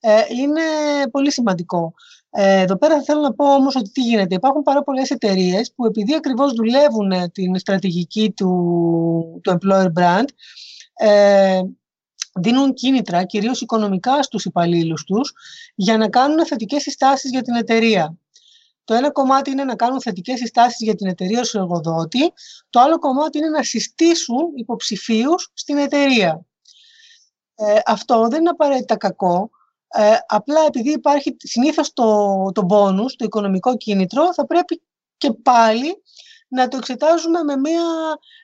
[0.00, 0.60] ε, είναι
[1.10, 1.94] πολύ σημαντικό.
[2.30, 4.34] Εδώ πέρα θέλω να πω όμως ότι τι γίνεται.
[4.34, 10.24] Υπάρχουν πάρα πολλές εταιρείες που επειδή ακριβώς δουλεύουν την στρατηγική του, του employer brand,
[12.40, 15.32] δίνουν κίνητρα, κυρίως οικονομικά στους υπαλλήλους τους,
[15.74, 18.16] για να κάνουν θετικές συστάσεις για την εταιρεία.
[18.88, 22.32] Το ένα κομμάτι είναι να κάνουν θετικές συστάσεις για την εταιρεία σου εργοδότη.
[22.70, 26.46] Το άλλο κομμάτι είναι να συστήσουν υποψηφίους στην εταιρεία.
[27.54, 29.50] Ε, αυτό δεν είναι απαραίτητα κακό.
[29.88, 32.04] Ε, απλά επειδή υπάρχει συνήθως το,
[32.54, 34.82] το bonus, το οικονομικό κίνητρο, θα πρέπει
[35.16, 36.02] και πάλι
[36.48, 37.82] να το εξετάζουμε με μια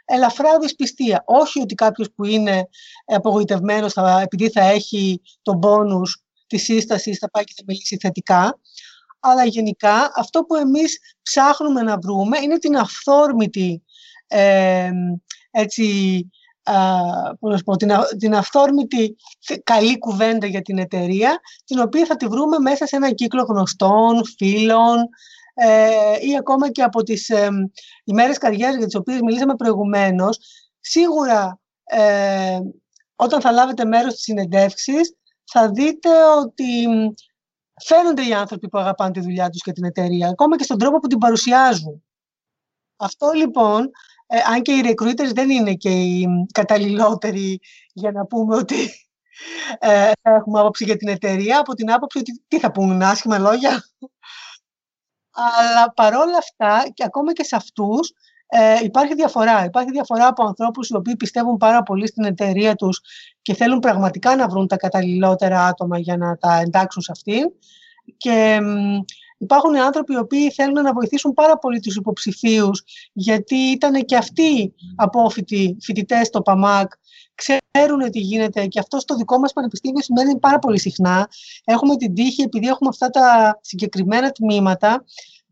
[0.05, 1.22] ελαφρά δυσπιστία.
[1.26, 2.68] Όχι ότι κάποιος που είναι
[3.05, 8.59] απογοητευμένος θα, επειδή θα έχει το bonus της σύστασης θα πάει και θα μιλήσει θετικά
[9.27, 13.83] αλλά γενικά αυτό που εμείς ψάχνουμε να βρούμε είναι την αυθόρμητη
[14.27, 14.91] ε,
[15.51, 15.85] έτσι,
[17.64, 19.16] πω, την, την αυθόρμητη
[19.64, 24.22] καλή κουβέντα για την εταιρεία, την οποία θα τη βρούμε μέσα σε ένα κύκλο γνωστών,
[24.37, 25.09] φίλων
[25.55, 27.49] ε, ή ακόμα και από τις ε,
[28.05, 30.39] ημέρες καριέρας για τις οποίες μιλήσαμε προηγουμένως.
[30.81, 32.59] Σίγουρα ε,
[33.16, 35.14] όταν θα λάβετε μέρος στις συνεντεύξεις
[35.45, 36.09] θα δείτε
[36.43, 36.87] ότι
[37.83, 40.99] φαίνονται οι άνθρωποι που αγαπάνε τη δουλειά τους και την εταιρεία, ακόμα και στον τρόπο
[40.99, 42.05] που την παρουσιάζουν.
[42.97, 43.91] Αυτό λοιπόν,
[44.27, 47.61] ε, αν και οι recruiters δεν είναι και οι καταλληλότεροι
[47.93, 48.91] για να πούμε ότι
[49.79, 53.39] ε, θα έχουμε άποψη για την εταιρεία, από την άποψη ότι τι θα πούμε, άσχημα
[53.39, 53.85] λόγια.
[55.31, 58.12] Αλλά παρόλα αυτά, και ακόμα και σε αυτούς,
[58.57, 59.64] ε, υπάρχει διαφορά.
[59.64, 63.00] Υπάρχει διαφορά από ανθρώπους οι οποίοι πιστεύουν πάρα πολύ στην εταιρεία τους
[63.42, 67.42] και θέλουν πραγματικά να βρουν τα καταλληλότερα άτομα για να τα εντάξουν σε αυτήν.
[68.16, 68.59] Και
[69.38, 72.82] υπάρχουν άνθρωποι οι οποίοι θέλουν να βοηθήσουν πάρα πολύ τους υποψηφίους
[73.12, 76.92] γιατί ήταν και αυτοί απόφοιτοι φοιτητές στο ΠΑΜΑΚ
[77.34, 81.28] ξέρουν τι γίνεται και αυτό στο δικό μας πανεπιστήμιο σημαίνει πάρα πολύ συχνά.
[81.64, 85.05] Έχουμε την τύχη, επειδή έχουμε αυτά τα συγκεκριμένα τμήματα,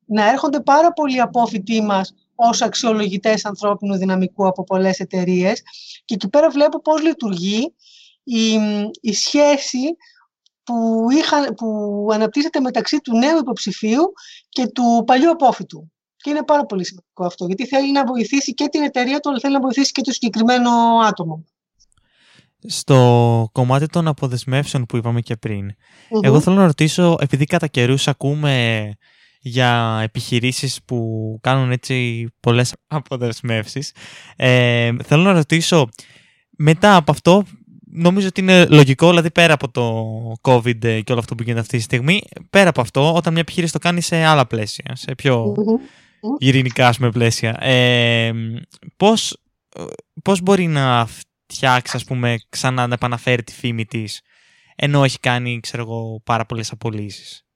[0.04, 5.62] να έρχονται πάρα πολλοί απόφοιτοί μας ως αξιολογητές ανθρώπινου δυναμικού από πολλές εταιρείες.
[6.04, 7.74] και εκεί πέρα βλέπω πώς λειτουργεί
[8.24, 8.52] η,
[9.00, 9.96] η σχέση
[10.64, 14.12] που, είχαν, που αναπτύσσεται μεταξύ του νέου υποψηφίου
[14.48, 15.92] και του παλιού απόφοιτου.
[16.16, 19.38] Και είναι πάρα πολύ σημαντικό αυτό, γιατί θέλει να βοηθήσει και την εταιρεία του, αλλά
[19.38, 20.70] θέλει να βοηθήσει και το συγκεκριμένο
[21.08, 21.44] άτομο.
[22.66, 25.70] Στο κομμάτι των αποδεσμεύσεων που είπαμε και πριν,
[26.22, 28.96] εγώ θέλω να ρωτήσω, επειδή κατά καιρούς ακούμε
[29.42, 33.94] για επιχειρήσεις που κάνουν έτσι πολλές αποδεσμεύσεις.
[34.36, 35.88] Ε, θέλω να ρωτήσω,
[36.50, 37.44] μετά από αυτό,
[37.92, 40.06] νομίζω ότι είναι λογικό, δηλαδή πέρα από το
[40.42, 43.72] COVID και όλο αυτό που γίνεται αυτή τη στιγμή, πέρα από αυτό, όταν μια επιχείρηση
[43.72, 45.54] το κάνει σε άλλα πλαίσια, σε πιο
[46.38, 48.32] ειρηνικά ας πλαίσια, ε,
[48.96, 49.36] πώς,
[50.22, 51.06] πώς μπορεί να
[51.46, 54.20] φτιάξει, ας πούμε, ξανά να επαναφέρει τη φήμη της,
[54.76, 57.46] ενώ έχει κάνει, ξέρω εγώ, πάρα πολλές απολύσεις;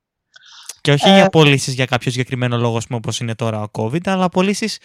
[0.86, 4.28] Και όχι για ε, πωλήσεις για κάποιο συγκεκριμένο λόγο, όπως είναι τώρα ο COVID, αλλά
[4.28, 4.78] πωλήσεις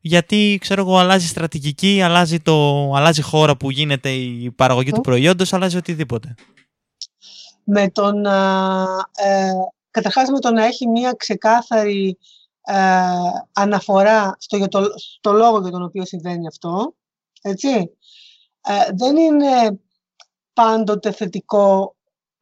[0.00, 5.52] γιατί ξέρω εγώ, αλλάζει στρατηγική, αλλάζει, το, αλλάζει χώρα που γίνεται η παραγωγή του προϊόντος,
[5.52, 6.34] αλλάζει οτιδήποτε.
[7.64, 9.52] Με τον, ε,
[9.90, 12.18] καταρχάς με το να έχει μία ξεκάθαρη
[12.62, 12.74] ε,
[13.52, 16.94] αναφορά στο, για το, στο λόγο για τον οποίο συμβαίνει αυτό,
[17.42, 17.68] έτσι,
[18.60, 19.80] ε, δεν είναι
[20.52, 21.95] πάντοτε θετικό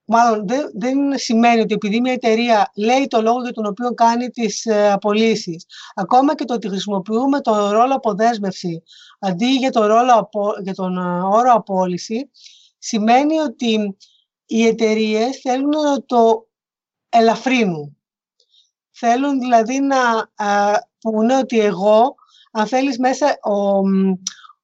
[0.06, 4.28] Μάλλον δεν, δεν σημαίνει ότι επειδή μια εταιρεία λέει το λόγο για τον οποίο κάνει
[4.28, 8.82] τις ε, απολύσεις, ακόμα και το ότι χρησιμοποιούμε τον ρόλο αποδέσμευση
[9.20, 10.28] αντί για τον, ρόλο,
[10.62, 12.30] για τον ε, όρο απόλυση,
[12.78, 13.96] σημαίνει ότι
[14.46, 16.48] οι εταιρείες θέλουν να το
[17.08, 17.96] ελαφρύνουν.
[18.90, 22.14] Θέλουν δηλαδή να ε, πούνε ότι εγώ,
[22.52, 23.78] αν θέλεις μέσα, ο,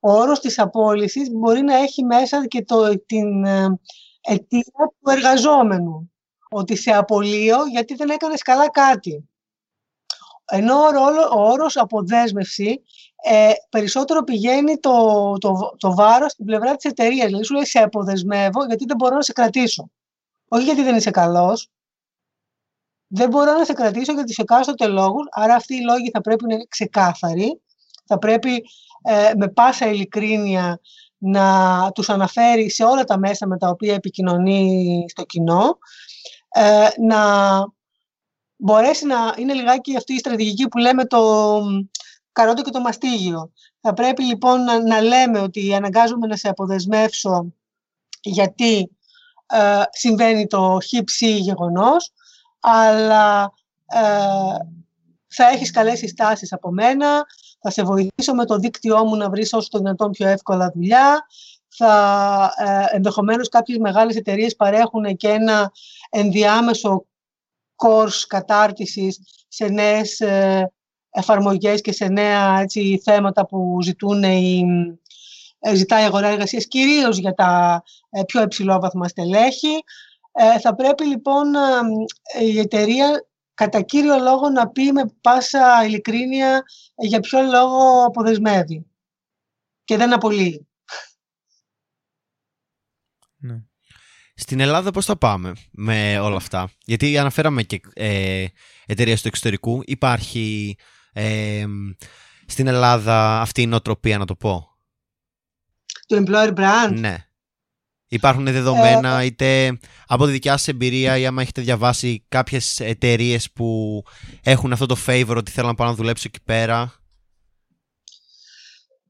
[0.01, 3.80] ο όρος της απόλυσης μπορεί να έχει μέσα και το, την ε,
[4.21, 6.12] αιτία του εργαζόμενου.
[6.51, 9.29] Ότι σε απολύω γιατί δεν έκανες καλά κάτι.
[10.45, 12.83] Ενώ ο, ο όρος αποδέσμευση
[13.23, 17.27] ε, περισσότερο πηγαίνει το, το, το βάρος στην πλευρά της εταιρείας.
[17.27, 19.91] Δηλαδή σου λέει σε αποδεσμεύω γιατί δεν μπορώ να σε κρατήσω.
[20.49, 21.68] Όχι γιατί δεν είσαι καλός.
[23.07, 26.47] Δεν μπορώ να σε κρατήσω γιατί σε εκάστοτε λόγους, άρα αυτοί οι λόγοι θα πρέπει
[26.47, 27.61] να είναι ξεκάθαροι.
[28.07, 28.64] Θα πρέπει
[29.03, 30.81] ε, με πάσα ειλικρίνεια
[31.23, 35.79] να τους αναφέρει σε όλα τα μέσα με τα οποία επικοινωνεί στο κοινό,
[36.49, 37.23] ε, να
[38.57, 41.62] μπορέσει να είναι λιγάκι αυτή η στρατηγική που λέμε το
[42.33, 43.53] καρότο και το μαστίγιο.
[43.81, 47.53] Θα πρέπει λοιπόν να, λέμε ότι αναγκάζομαι να σε αποδεσμεύσω
[48.21, 48.97] γιατί
[49.47, 52.12] ε, συμβαίνει το χύψη γεγονός,
[52.61, 53.53] αλλά
[53.87, 54.01] ε,
[55.27, 57.27] θα έχεις καλές συστάσεις από μένα,
[57.61, 61.26] θα σε βοηθήσω με το δίκτυό μου να βρεις όσο το δυνατόν πιο εύκολα δουλειά,
[61.68, 65.72] θα, ε, ενδεχομένως κάποιες μεγάλες εταιρείες παρέχουν και ένα
[66.11, 67.06] ενδιάμεσο
[67.76, 70.72] course κατάρτισης σε νέες ε,
[71.11, 74.64] εφαρμογές και σε νέα έτσι, θέματα που ζητούν οι,
[75.58, 79.84] ε, ζητάει η αγορά εργασίας, κυρίως για τα ε, πιο υψηλόβαθμα στελέχη.
[80.32, 81.46] Ε, θα πρέπει λοιπόν
[82.40, 83.26] η εταιρεία
[83.61, 86.62] κατά κύριο λόγο να πει με πάσα ειλικρίνεια
[86.96, 88.86] για ποιο λόγο αποδεσμεύει
[89.84, 90.68] και δεν απολύει.
[93.36, 93.62] Ναι.
[94.34, 98.46] Στην Ελλάδα πώς θα πάμε με όλα αυτά; Γιατί αναφέραμε και ε,
[98.86, 99.82] εταιρεία του εξωτερικού.
[99.84, 100.76] Υπάρχει
[101.12, 101.66] ε,
[102.46, 104.76] στην Ελλάδα αυτή η νοοτροπία να το πω.
[106.06, 106.94] Το employer brand.
[106.98, 107.30] Ναι.
[108.12, 113.50] Υπάρχουν δεδομένα, ε, είτε από τη δικιά σας εμπειρία ή άμα έχετε διαβάσει κάποιες εταιρείες
[113.52, 114.02] που
[114.42, 117.00] έχουν αυτό το favor ότι θέλω να πάω να δουλέψω εκεί πέρα;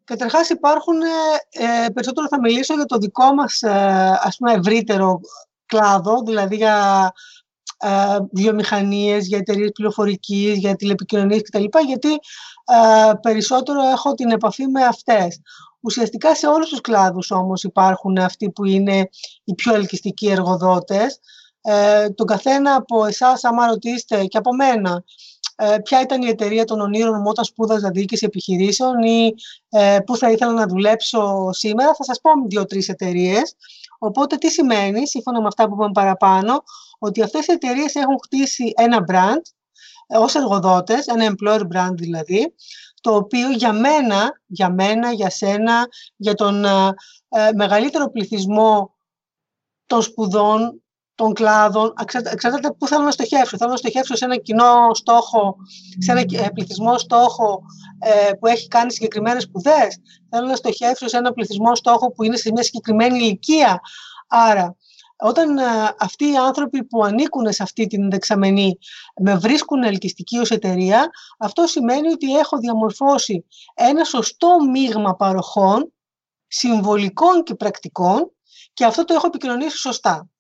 [0.05, 1.01] Καταρχάς υπάρχουν,
[1.51, 5.21] ε, περισσότερο θα μιλήσω για το δικό μας ε, ας πούμε ευρύτερο
[5.67, 7.40] κλάδο, δηλαδή για ε,
[8.33, 11.65] βιομηχανίες, για εταιρείες πληροφορικής, για τηλεπικοινωνίες κτλ.
[11.87, 12.13] Γιατί
[12.65, 15.41] ε, περισσότερο έχω την επαφή με αυτές.
[15.81, 19.09] Ουσιαστικά σε όλους τους κλάδους όμως υπάρχουν αυτοί που είναι
[19.45, 21.19] οι πιο ελκυστικοί εργοδότες.
[21.63, 25.05] Ε, τον καθένα από εσάς, άμα ρωτήσετε και από μένα,
[25.57, 29.35] ε, ποια ήταν η εταιρεία των ονείρων μου όταν σπούδαζα διοίκηση επιχειρήσεων ή
[29.69, 33.57] ε, πού θα ήθελα να δουλέψω σήμερα, θα σας πω δύο-τρεις εταιρείες.
[33.99, 36.63] Οπότε τι σημαίνει, σύμφωνα με αυτά που είπαμε παραπάνω,
[37.03, 39.43] ότι αυτές οι εταιρείες έχουν χτίσει ένα brand
[40.07, 42.55] ε, ως εργοδότες, ένα employer brand δηλαδή,
[43.01, 46.95] το οποίο για μένα, για μένα, για σένα, για τον ε,
[47.29, 48.95] ε, μεγαλύτερο πληθυσμό
[49.87, 50.83] των σπουδών,
[51.15, 51.93] των κλάδων,
[52.33, 53.57] εξαρτάται πού θέλω να στοχεύσω.
[53.57, 55.57] Θέλω να στοχεύσω σε ένα κοινό στόχο,
[55.99, 57.63] σε ένα ε, πληθυσμό στόχο
[58.41, 59.99] που έχει κάνει συγκεκριμένες σπουδές.
[60.31, 63.81] Θέλω να στοχεύσω σε ένα πληθυσμό στόχο που είναι σε μια συγκεκριμένη ηλικία.
[64.29, 64.77] Άρα,
[65.21, 65.63] όταν ε,
[65.99, 68.79] αυτοί οι άνθρωποι που ανήκουν σε αυτή την δεξαμενή
[69.21, 73.45] με βρίσκουν ελκυστική ως εταιρεία, αυτό σημαίνει ότι έχω διαμορφώσει
[73.75, 75.93] ένα σωστό μείγμα παροχών,
[76.47, 78.31] συμβολικών και πρακτικών
[78.73, 80.31] και αυτό το έχω επικοινωνήσει σωστά.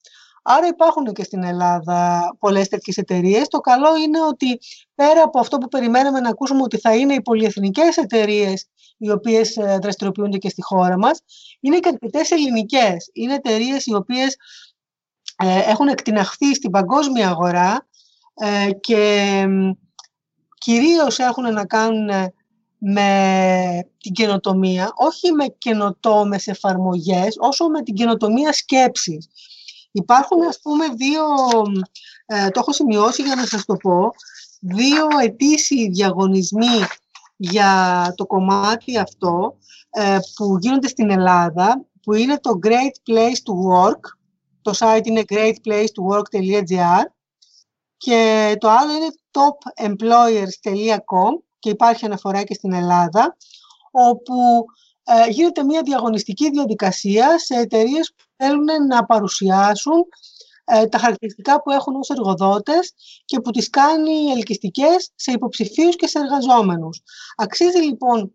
[0.43, 3.49] Άρα υπάρχουν και στην Ελλάδα πολλές τέτοιες εταιρείες.
[3.49, 4.59] Το καλό είναι ότι
[4.95, 9.57] πέρα από αυτό που περιμέναμε να ακούσουμε ότι θα είναι οι πολυεθνικές εταιρείες οι οποίες
[9.57, 11.20] ε, δραστηριοποιούνται και στη χώρα μας,
[11.61, 13.11] είναι και αρκετές ελληνικές.
[13.12, 14.37] Είναι εταιρείες οι οποίες ε,
[15.47, 17.86] έχουν εκτιναχθεί στην παγκόσμια αγορά
[18.34, 19.45] ε, και
[20.59, 22.09] κυρίως έχουν να κάνουν
[22.78, 29.28] με την καινοτομία, όχι με καινοτόμες εφαρμογές, όσο με την καινοτομία σκέψης.
[29.93, 31.24] Υπάρχουν, ας πούμε, δύο,
[32.26, 34.11] ε, το έχω σημειώσει για να σας το πω,
[34.61, 36.84] δύο ετήσιοι διαγωνισμοί
[37.36, 39.57] για το κομμάτι αυτό
[40.34, 44.01] που γίνονται στην Ελλάδα, που είναι το Great Place to Work,
[44.62, 47.02] το site είναι greatplacetowork.gr
[47.96, 53.36] και το άλλο είναι topemployers.com και υπάρχει αναφορά και στην Ελλάδα,
[53.90, 54.64] όπου
[55.02, 60.04] ε, γίνεται μια διαγωνιστική διαδικασία σε εταιρείες που θέλουν να παρουσιάσουν
[60.64, 62.94] ε, τα χαρακτηριστικά που έχουν ως εργοδότες
[63.24, 67.02] και που τις κάνει ελκυστικές σε υποψηφίους και σε εργαζόμενους.
[67.36, 68.34] Αξίζει λοιπόν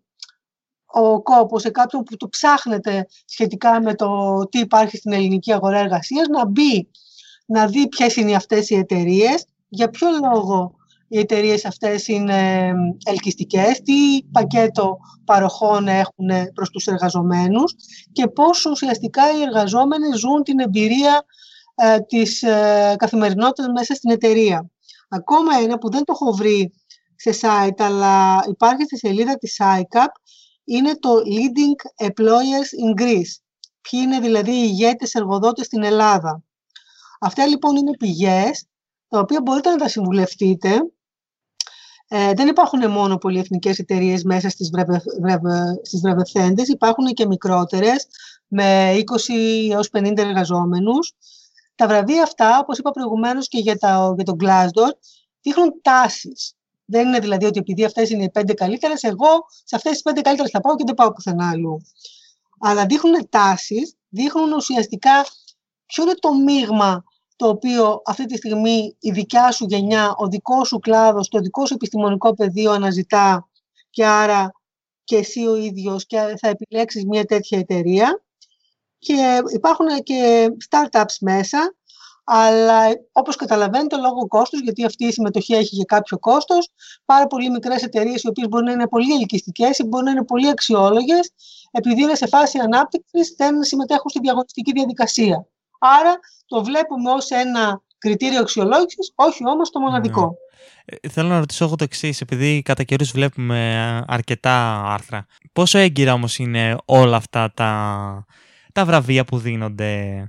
[0.98, 5.78] ο κόπος σε κάποιον που το ψάχνεται σχετικά με το τι υπάρχει στην ελληνική αγορά
[5.78, 6.90] εργασίας, να μπει,
[7.46, 10.74] να δει ποιες είναι αυτές οι εταιρείες, για ποιο λόγο
[11.08, 12.72] οι εταιρείες αυτές είναι
[13.04, 17.74] ελκυστικές, τι πακέτο παροχών έχουν προς τους εργαζομένους
[18.12, 21.24] και πώς ουσιαστικά οι εργαζόμενοι ζουν την εμπειρία
[21.74, 24.70] ε, της ε, καθημερινότητας μέσα στην εταιρεία.
[25.08, 26.72] Ακόμα ένα που δεν το έχω βρει
[27.16, 30.08] σε site, αλλά υπάρχει στη σελίδα της ICAP,
[30.66, 33.34] είναι το Leading Employers in Greece.
[33.80, 36.42] Ποιοι είναι δηλαδή οι ηγέτες εργοδότες στην Ελλάδα.
[37.20, 38.66] Αυτά λοιπόν είναι πηγές
[39.08, 40.80] τα οποία μπορείτε να τα συμβουλευτείτε.
[42.08, 48.06] Ε, δεν υπάρχουν μόνο πολυεθνικές εταιρείες μέσα στις, βρεβε, βρεβε, στις βραβευθέντες, υπάρχουν και μικρότερες
[48.46, 51.12] με 20 έως 50 εργαζόμενους.
[51.74, 54.90] Τα βραβεία αυτά, όπως είπα προηγουμένως και για, τα, για τον Glassdoor,
[55.40, 56.55] δείχνουν τάσεις.
[56.86, 60.20] Δεν είναι δηλαδή ότι επειδή αυτές είναι οι πέντε καλύτερες, εγώ σε αυτές τις πέντε
[60.20, 61.80] καλύτερες θα πάω και δεν πάω πουθενά αλλού.
[62.60, 65.26] Αλλά δείχνουν τάσεις, δείχνουν ουσιαστικά
[65.86, 67.04] ποιο είναι το μείγμα
[67.36, 71.66] το οποίο αυτή τη στιγμή η δικιά σου γενιά, ο δικός σου κλάδος, το δικό
[71.66, 73.48] σου επιστημονικό πεδίο αναζητά
[73.90, 74.52] και άρα
[75.04, 78.24] και εσύ ο ίδιος και θα επιλέξεις μια τέτοια εταιρεία.
[78.98, 81.74] Και υπάρχουν και startups μέσα,
[82.28, 82.80] αλλά
[83.12, 86.68] όπως καταλαβαίνετε λόγω κόστους, γιατί αυτή η συμμετοχή έχει και κάποιο κόστος,
[87.04, 90.24] πάρα πολύ μικρές εταιρείες οι οποίες μπορεί να είναι πολύ ελκυστικές ή μπορεί να είναι
[90.24, 91.32] πολύ αξιόλογες,
[91.70, 95.46] επειδή είναι σε φάση ανάπτυξης, δεν συμμετέχουν στη διαγωνιστική διαδικασία.
[95.78, 100.20] Άρα το βλέπουμε ως ένα κριτήριο αξιολόγησης, όχι όμως το μοναδικό.
[100.20, 100.96] Ναι.
[101.00, 105.26] Ε, θέλω να ρωτήσω εγώ το εξής, επειδή κατά καιρούς βλέπουμε αρκετά άρθρα.
[105.52, 108.24] Πόσο έγκυρα όμως είναι όλα αυτά τα,
[108.72, 110.22] τα βραβεία που δίνονται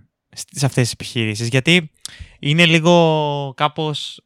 [0.51, 1.47] σε αυτές τις επιχειρήσεις.
[1.47, 1.91] Γιατί
[2.39, 4.21] είναι λίγο κάπως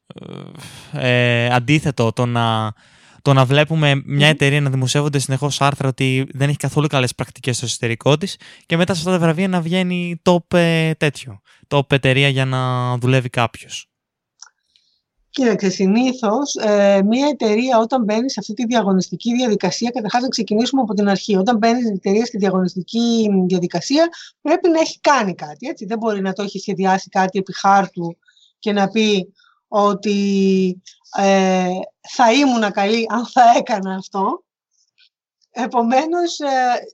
[0.92, 2.74] ε, ε αντίθετο το να
[3.22, 7.56] το να βλέπουμε μια εταιρεία να δημοσιεύονται συνεχώς άρθρα ότι δεν έχει καθόλου καλές πρακτικές
[7.58, 11.42] στο εσωτερικό της και μετά σε αυτά τα βραβεία να βγαίνει top ε, τέτοιο.
[11.68, 13.91] Top εταιρεία για να δουλεύει κάποιος.
[15.32, 20.82] Κοίταξε, συνήθως ε, μια εταιρεία όταν μπαίνει σε αυτή τη διαγωνιστική διαδικασία, καταρχάς να ξεκινήσουμε
[20.82, 21.36] από την αρχή.
[21.36, 24.10] Όταν μπαίνει η εταιρεία στη διαγωνιστική διαδικασία,
[24.42, 25.68] πρέπει να έχει κάνει κάτι.
[25.68, 25.86] Έτσι.
[25.86, 28.18] Δεν μπορεί να το έχει σχεδιάσει κάτι επί χάρτου
[28.60, 29.34] και να πει
[29.68, 30.82] ότι
[31.18, 31.70] ε,
[32.10, 34.44] θα ήμουν καλή αν θα έκανα αυτό.
[35.52, 36.48] Επομένως, ε,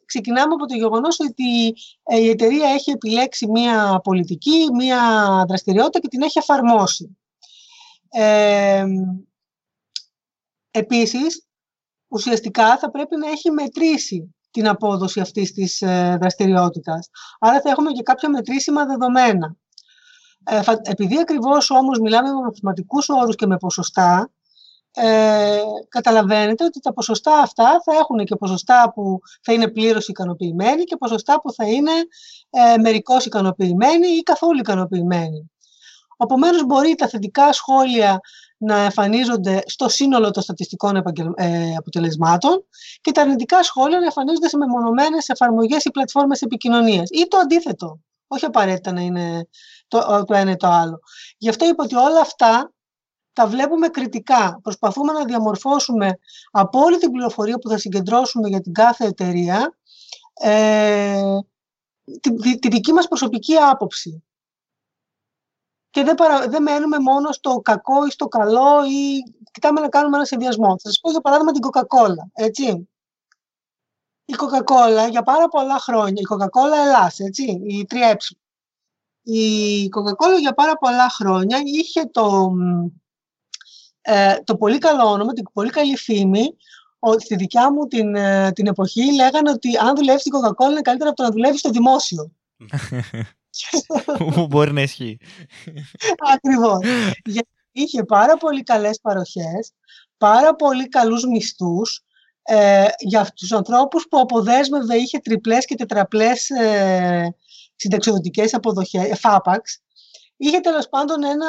[0.05, 4.99] ξεκινάμε από το γεγονός ότι ε, η εταιρεία έχει επιλέξει μία πολιτική, μία
[5.47, 7.16] δραστηριότητα και την έχει εφαρμόσει.
[8.09, 8.85] Ε,
[10.71, 11.45] επίσης,
[12.07, 17.09] ουσιαστικά θα πρέπει να έχει μετρήσει την απόδοση αυτής της ε, δραστηριότητας.
[17.39, 19.55] Άρα θα έχουμε και κάποια μετρήσιμα δεδομένα.
[20.43, 24.31] Ε, επειδή ακριβώς όμως μιλάμε με μαθηματικούς όρους και με ποσοστά,
[24.99, 30.83] ε, καταλαβαίνετε ότι τα ποσοστά αυτά θα έχουν και ποσοστά που θα είναι πλήρως ικανοποιημένοι
[30.83, 31.91] και ποσοστά που θα είναι
[32.49, 35.51] ε, μερικώς ικανοποιημένοι ή καθόλου ικανοποιημένοι.
[36.17, 38.19] Επομένω, μπορεί τα θετικά σχόλια
[38.57, 40.95] να εμφανίζονται στο σύνολο των στατιστικών
[41.35, 42.65] ε, αποτελεσμάτων
[43.01, 47.09] και τα αρνητικά σχόλια να εμφανίζονται σε μεμονωμένες εφαρμογές ή πλατφόρμες επικοινωνίας.
[47.09, 47.99] Ή το αντίθετο.
[48.27, 49.47] Όχι απαραίτητα να είναι
[49.87, 50.99] το, το ένα ή το άλλο.
[51.37, 52.71] Γι' αυτό είπα ότι όλα αυτά
[53.33, 54.59] τα βλέπουμε κριτικά.
[54.63, 56.19] Προσπαθούμε να διαμορφώσουμε
[56.51, 59.77] από όλη την πληροφορία που θα συγκεντρώσουμε για την κάθε εταιρεία
[60.33, 61.21] ε,
[62.21, 64.23] τη, τη, δική μας προσωπική άποψη.
[65.97, 70.15] Και δεν, παρα, δεν μένουμε μόνο στο κακό ή στο καλό ή κοιτάμε να κάνουμε
[70.15, 70.67] ένα συνδυασμό.
[70.67, 72.89] Θα σας πω για παράδειγμα την Coca-Cola, έτσι.
[74.25, 78.15] Η Coca-Cola για πάρα πολλά χρόνια, η Coca-Cola Ελλάς, έτσι, η 3Ε,
[79.21, 82.51] η Coca-Cola για πάρα πολλά χρόνια είχε το,
[84.01, 86.55] ε, το πολύ καλό όνομα, την πολύ καλή φήμη,
[86.99, 90.81] ότι στη δικιά μου την, ε, την εποχή λέγανε ότι αν δουλεύεις στην Coca-Cola είναι
[90.81, 92.31] καλύτερα από το να δουλεύεις στο δημόσιο.
[94.33, 95.17] Που μπορεί να ισχύει.
[96.33, 96.85] Ακριβώς.
[97.25, 99.71] Γιατί είχε πάρα πολύ καλές παροχές,
[100.17, 102.01] πάρα πολύ καλούς μισθούς,
[102.49, 107.35] ε, για τους ανθρώπους που αποδέσμευε είχε τριπλές και τετραπλές ε,
[107.75, 109.81] συνταξιδοτικές αποδοχές, φάπαξ,
[110.37, 111.47] είχε τέλος πάντων ένα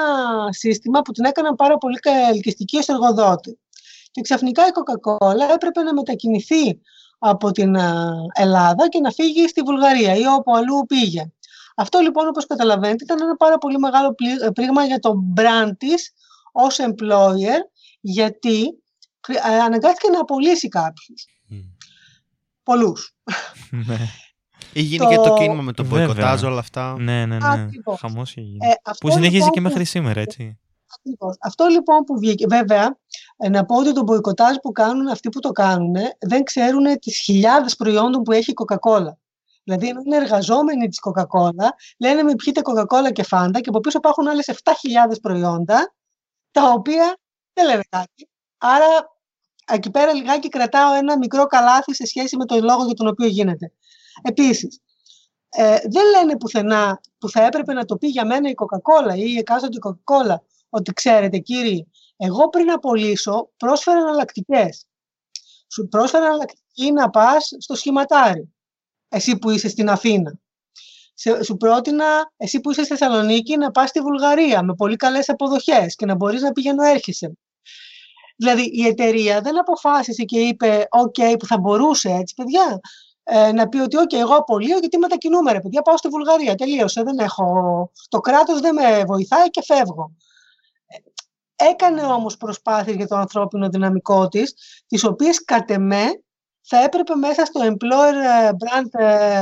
[0.50, 1.98] σύστημα που την έκαναν πάρα πολύ
[2.30, 3.58] ελκυστική ως εργοδότη.
[4.10, 6.80] Και ξαφνικά η Coca-Cola έπρεπε να μετακινηθεί
[7.18, 7.76] από την
[8.32, 11.32] Ελλάδα και να φύγει στη Βουλγαρία ή όπου αλλού πήγε.
[11.80, 14.14] Αυτό λοιπόν όπως καταλαβαίνετε ήταν ένα πάρα πολύ μεγάλο
[14.54, 16.12] πλήγμα για το brand της
[16.52, 17.58] ως employer
[18.00, 18.62] γιατί
[19.28, 21.26] ε, αναγκάστηκε να απολύσει κάποιους.
[21.50, 21.54] Mm.
[22.62, 23.14] Πολλούς.
[23.70, 23.96] Ναι.
[24.72, 25.08] Ή γίνει το...
[25.08, 26.96] και το κίνημα με το μποϊκοτάζ, όλα αυτά.
[26.98, 27.68] Ναι, ναι, ναι.
[27.98, 28.42] Χαμός Ε,
[29.00, 30.58] που συνεχίζει λοιπόν και μέχρι σήμερα, έτσι.
[30.98, 31.36] Ακριβώς.
[31.40, 32.46] Αυτό λοιπόν που βγήκε.
[32.46, 32.98] Βέβαια,
[33.36, 37.18] ε, να πω ότι το μποϊκοτάζ που κάνουν αυτοί που το κάνουν δεν ξέρουν τις
[37.18, 39.12] χιλιάδες προϊόντων που έχει η Coca-Cola.
[39.68, 44.28] Δηλαδή, είναι εργαζόμενοι της Coca-Cola, λένε με πιείτε Coca-Cola και φάντα και από πίσω υπάρχουν
[44.28, 44.74] άλλες 7.000
[45.22, 45.94] προϊόντα,
[46.50, 47.18] τα οποία
[47.52, 48.28] δεν λένε κάτι.
[48.58, 48.86] Άρα,
[49.66, 53.26] εκεί πέρα λιγάκι κρατάω ένα μικρό καλάθι σε σχέση με τον λόγο για τον οποίο
[53.26, 53.72] γίνεται.
[54.22, 54.80] Επίσης,
[55.48, 59.32] ε, δεν λένε πουθενά που θα έπρεπε να το πει για μένα η Coca-Cola ή
[59.34, 60.36] η εκάστοτε Coca-Cola
[60.68, 64.86] ότι ξέρετε κύριοι, εγώ πριν απολύσω πρόσφερα εναλλακτικές.
[65.72, 68.52] Σου πρόσφερα εναλλακτική να πας στο σχηματάρι,
[69.08, 70.38] εσύ που είσαι στην Αθήνα.
[71.44, 75.94] σου πρότεινα, εσύ που είσαι στη Θεσσαλονίκη, να πας στη Βουλγαρία με πολύ καλές αποδοχές
[75.94, 77.32] και να μπορείς να πηγαίνω έρχεσαι.
[78.36, 82.80] Δηλαδή η εταιρεία δεν αποφάσισε και είπε «ΟΚ, που θα μπορούσε έτσι, παιδιά,
[83.22, 87.02] ε, να πει ότι «ΟΚ, εγώ απολύω γιατί μετακινούμε, ρε παιδιά, πάω στη Βουλγαρία, τελείωσε,
[87.02, 87.90] δεν έχω...
[88.08, 90.12] Το κράτος δεν με βοηθάει και φεύγω».
[91.56, 94.54] Έκανε όμως προσπάθειες για το ανθρώπινο δυναμικό της,
[94.86, 96.22] τις οποίες κατ' εμέ
[96.68, 99.40] θα έπρεπε μέσα στο employer ε, brand ε,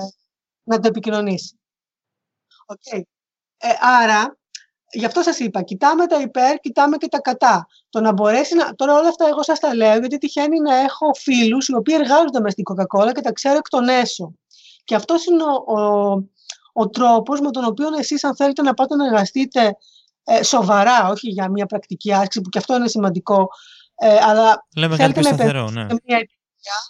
[0.62, 1.58] να το επικοινωνήσει.
[2.66, 3.00] Okay.
[3.56, 4.38] Ε, άρα,
[4.90, 7.66] γι' αυτό σας είπα, κοιτάμε τα υπέρ, κοιτάμε και τα κατά.
[7.88, 8.74] Το να μπορέσει να...
[8.74, 12.40] Τώρα όλα αυτά εγώ σας τα λέω, γιατί τυχαίνει να έχω φίλους οι οποίοι εργάζονται
[12.40, 14.32] μες στην Coca-Cola και τα ξέρω εκ των έσω.
[14.84, 16.12] Και αυτός είναι ο, ο,
[16.72, 19.76] ο τρόπος με τον οποίο εσείς αν θέλετε να πάτε να εργαστείτε
[20.24, 23.48] ε, σοβαρά, όχι για μια πρακτική άσκηση, που και αυτό είναι σημαντικό.
[23.94, 25.86] Ε, αλλά Λέμε κάτι σταθερό, ναι.
[26.04, 26.28] Μια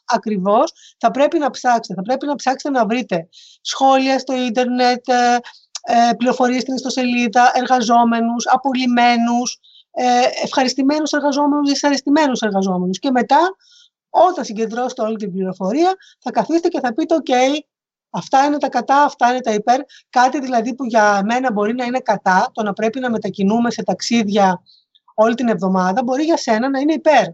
[0.05, 1.95] ακριβώς, θα πρέπει να ψάξετε.
[1.95, 3.29] Θα πρέπει να ψάξετε να βρείτε
[3.61, 5.39] σχόλια στο ίντερνετ, ε,
[5.83, 9.59] ε, πληροφορίες στην ιστοσελίδα, εργαζόμενους, απολυμμένους,
[9.91, 12.99] ε, ευχαριστημένους εργαζόμενους, δυσαρεστημένους εργαζόμενους.
[12.99, 13.57] Και μετά,
[14.11, 17.33] όταν συγκεντρώσετε όλη την πληροφορία, θα καθίσετε και θα πείτε, ok,
[18.11, 19.81] Αυτά είναι τα κατά, αυτά είναι τα υπέρ.
[20.11, 23.83] Κάτι δηλαδή που για μένα μπορεί να είναι κατά, το να πρέπει να μετακινούμε σε
[23.83, 24.63] ταξίδια
[25.15, 27.27] όλη την εβδομάδα, μπορεί για σένα να είναι υπέρ.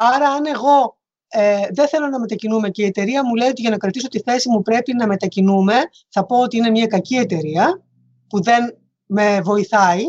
[0.00, 3.70] Άρα αν εγώ ε, δεν θέλω να μετακινούμε και η εταιρεία μου λέει ότι για
[3.70, 5.74] να κρατήσω τη θέση μου πρέπει να μετακινούμε,
[6.08, 7.82] θα πω ότι είναι μια κακή εταιρεία
[8.28, 10.02] που δεν με βοηθάει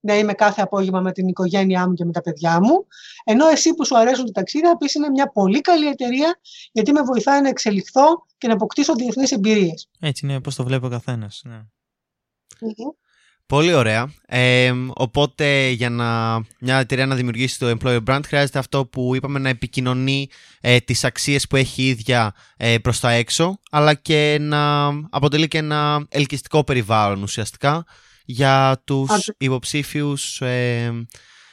[0.00, 2.86] να είμαι κάθε απόγευμα με την οικογένειά μου και με τα παιδιά μου.
[3.24, 6.40] Ενώ εσύ που σου αρέσουν τα ταξίδια, θα είναι μια πολύ καλή εταιρεία,
[6.72, 9.88] γιατί με βοηθάει να εξελιχθώ και να αποκτήσω διεθνείς εμπειρίες.
[10.00, 11.42] Έτσι είναι, πώς το βλέπει ο καθένας.
[11.44, 11.60] Ναι.
[13.46, 14.12] Πολύ ωραία.
[14.26, 19.38] Ε, οπότε για να, μια εταιρεία να δημιουργήσει το employer brand χρειάζεται αυτό που είπαμε
[19.38, 20.28] να επικοινωνεί
[20.60, 25.48] ε, τις αξίες που έχει η ίδια ε, προς τα έξω αλλά και να αποτελεί
[25.48, 27.84] και ένα ελκυστικό περιβάλλον ουσιαστικά
[28.24, 31.06] για τους υποψήφιους ε,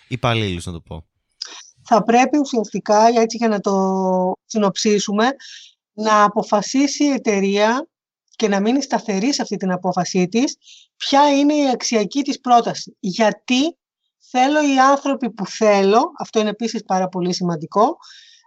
[0.07, 1.05] υπαλλήλους, να το πω.
[1.83, 3.73] Θα πρέπει ουσιαστικά, έτσι για να το
[4.45, 5.25] συνοψίσουμε,
[5.93, 7.87] να αποφασίσει η εταιρεία
[8.41, 10.57] και να μείνει σταθερής σε αυτή την απόφασή της,
[10.97, 12.97] ποια είναι η αξιακή της πρόταση.
[12.99, 13.77] Γιατί
[14.31, 17.97] θέλω οι άνθρωποι που θέλω, αυτό είναι επίσης πάρα πολύ σημαντικό,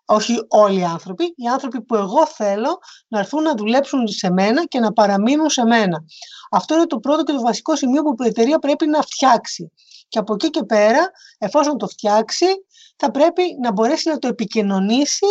[0.05, 2.79] όχι όλοι οι άνθρωποι, οι άνθρωποι που εγώ θέλω
[3.09, 6.05] να έρθουν να δουλέψουν σε μένα και να παραμείνουν σε μένα.
[6.51, 9.73] Αυτό είναι το πρώτο και το βασικό σημείο που η εταιρεία πρέπει να φτιάξει.
[10.09, 12.47] Και από εκεί και πέρα, εφόσον το φτιάξει,
[12.97, 15.27] θα πρέπει να μπορέσει να το επικοινωνήσει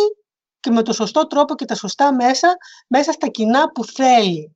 [0.60, 2.56] και με το σωστό τρόπο και τα σωστά μέσα,
[2.88, 4.53] μέσα στα κοινά που θέλει.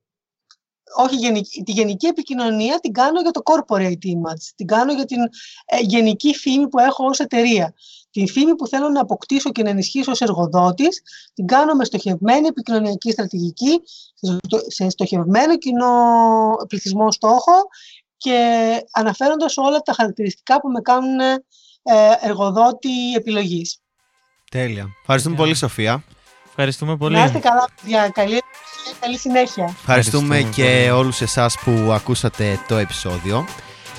[0.97, 5.17] Όχι γενική, τη γενική επικοινωνία την κάνω για το corporate image, την κάνω για την
[5.65, 7.73] ε, γενική φήμη που έχω ως εταιρεία.
[8.11, 11.01] Την φήμη που θέλω να αποκτήσω και να ενισχύσω ως εργοδότης,
[11.33, 13.81] την κάνω με στοχευμένη επικοινωνιακή στρατηγική,
[14.67, 15.91] σε στοχευμένο κοινό
[16.67, 17.53] πληθυσμό στόχο
[18.17, 21.37] και αναφέροντας όλα τα χαρακτηριστικά που με κάνουν ε,
[22.21, 23.79] εργοδότη επιλογής.
[24.51, 24.87] Τέλεια.
[25.01, 26.03] Ευχαριστούμε πολύ Σοφία.
[26.49, 27.15] Ευχαριστούμε πολύ.
[27.15, 28.09] Να είστε καλά, παιδιά.
[28.13, 28.41] Καλή,
[28.99, 29.73] καλή συνέχεια.
[29.79, 33.45] Ευχαριστούμε, και όλους εσάς που ακούσατε το επεισόδιο.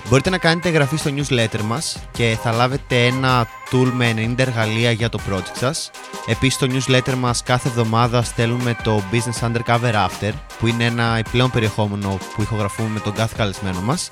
[0.08, 4.90] Μπορείτε να κάνετε εγγραφή στο newsletter μας και θα λάβετε ένα tool με 90 εργαλεία
[4.90, 5.90] για το project σας.
[6.26, 11.50] Επίσης στο newsletter μας κάθε εβδομάδα στέλνουμε το Business Undercover After που είναι ένα επιπλέον
[11.50, 14.08] περιεχόμενο που ηχογραφούμε με τον κάθε καλεσμένο μας.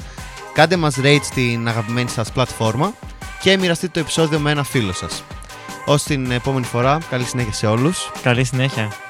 [0.53, 2.93] Κάντε μας rate στην αγαπημένη σας πλατφόρμα
[3.41, 5.23] και μοιραστείτε το επεισόδιο με ένα φίλο σας.
[5.91, 8.11] Ως την επόμενη φορά, καλή συνέχεια σε όλους.
[8.23, 9.08] Καλή συνέχεια.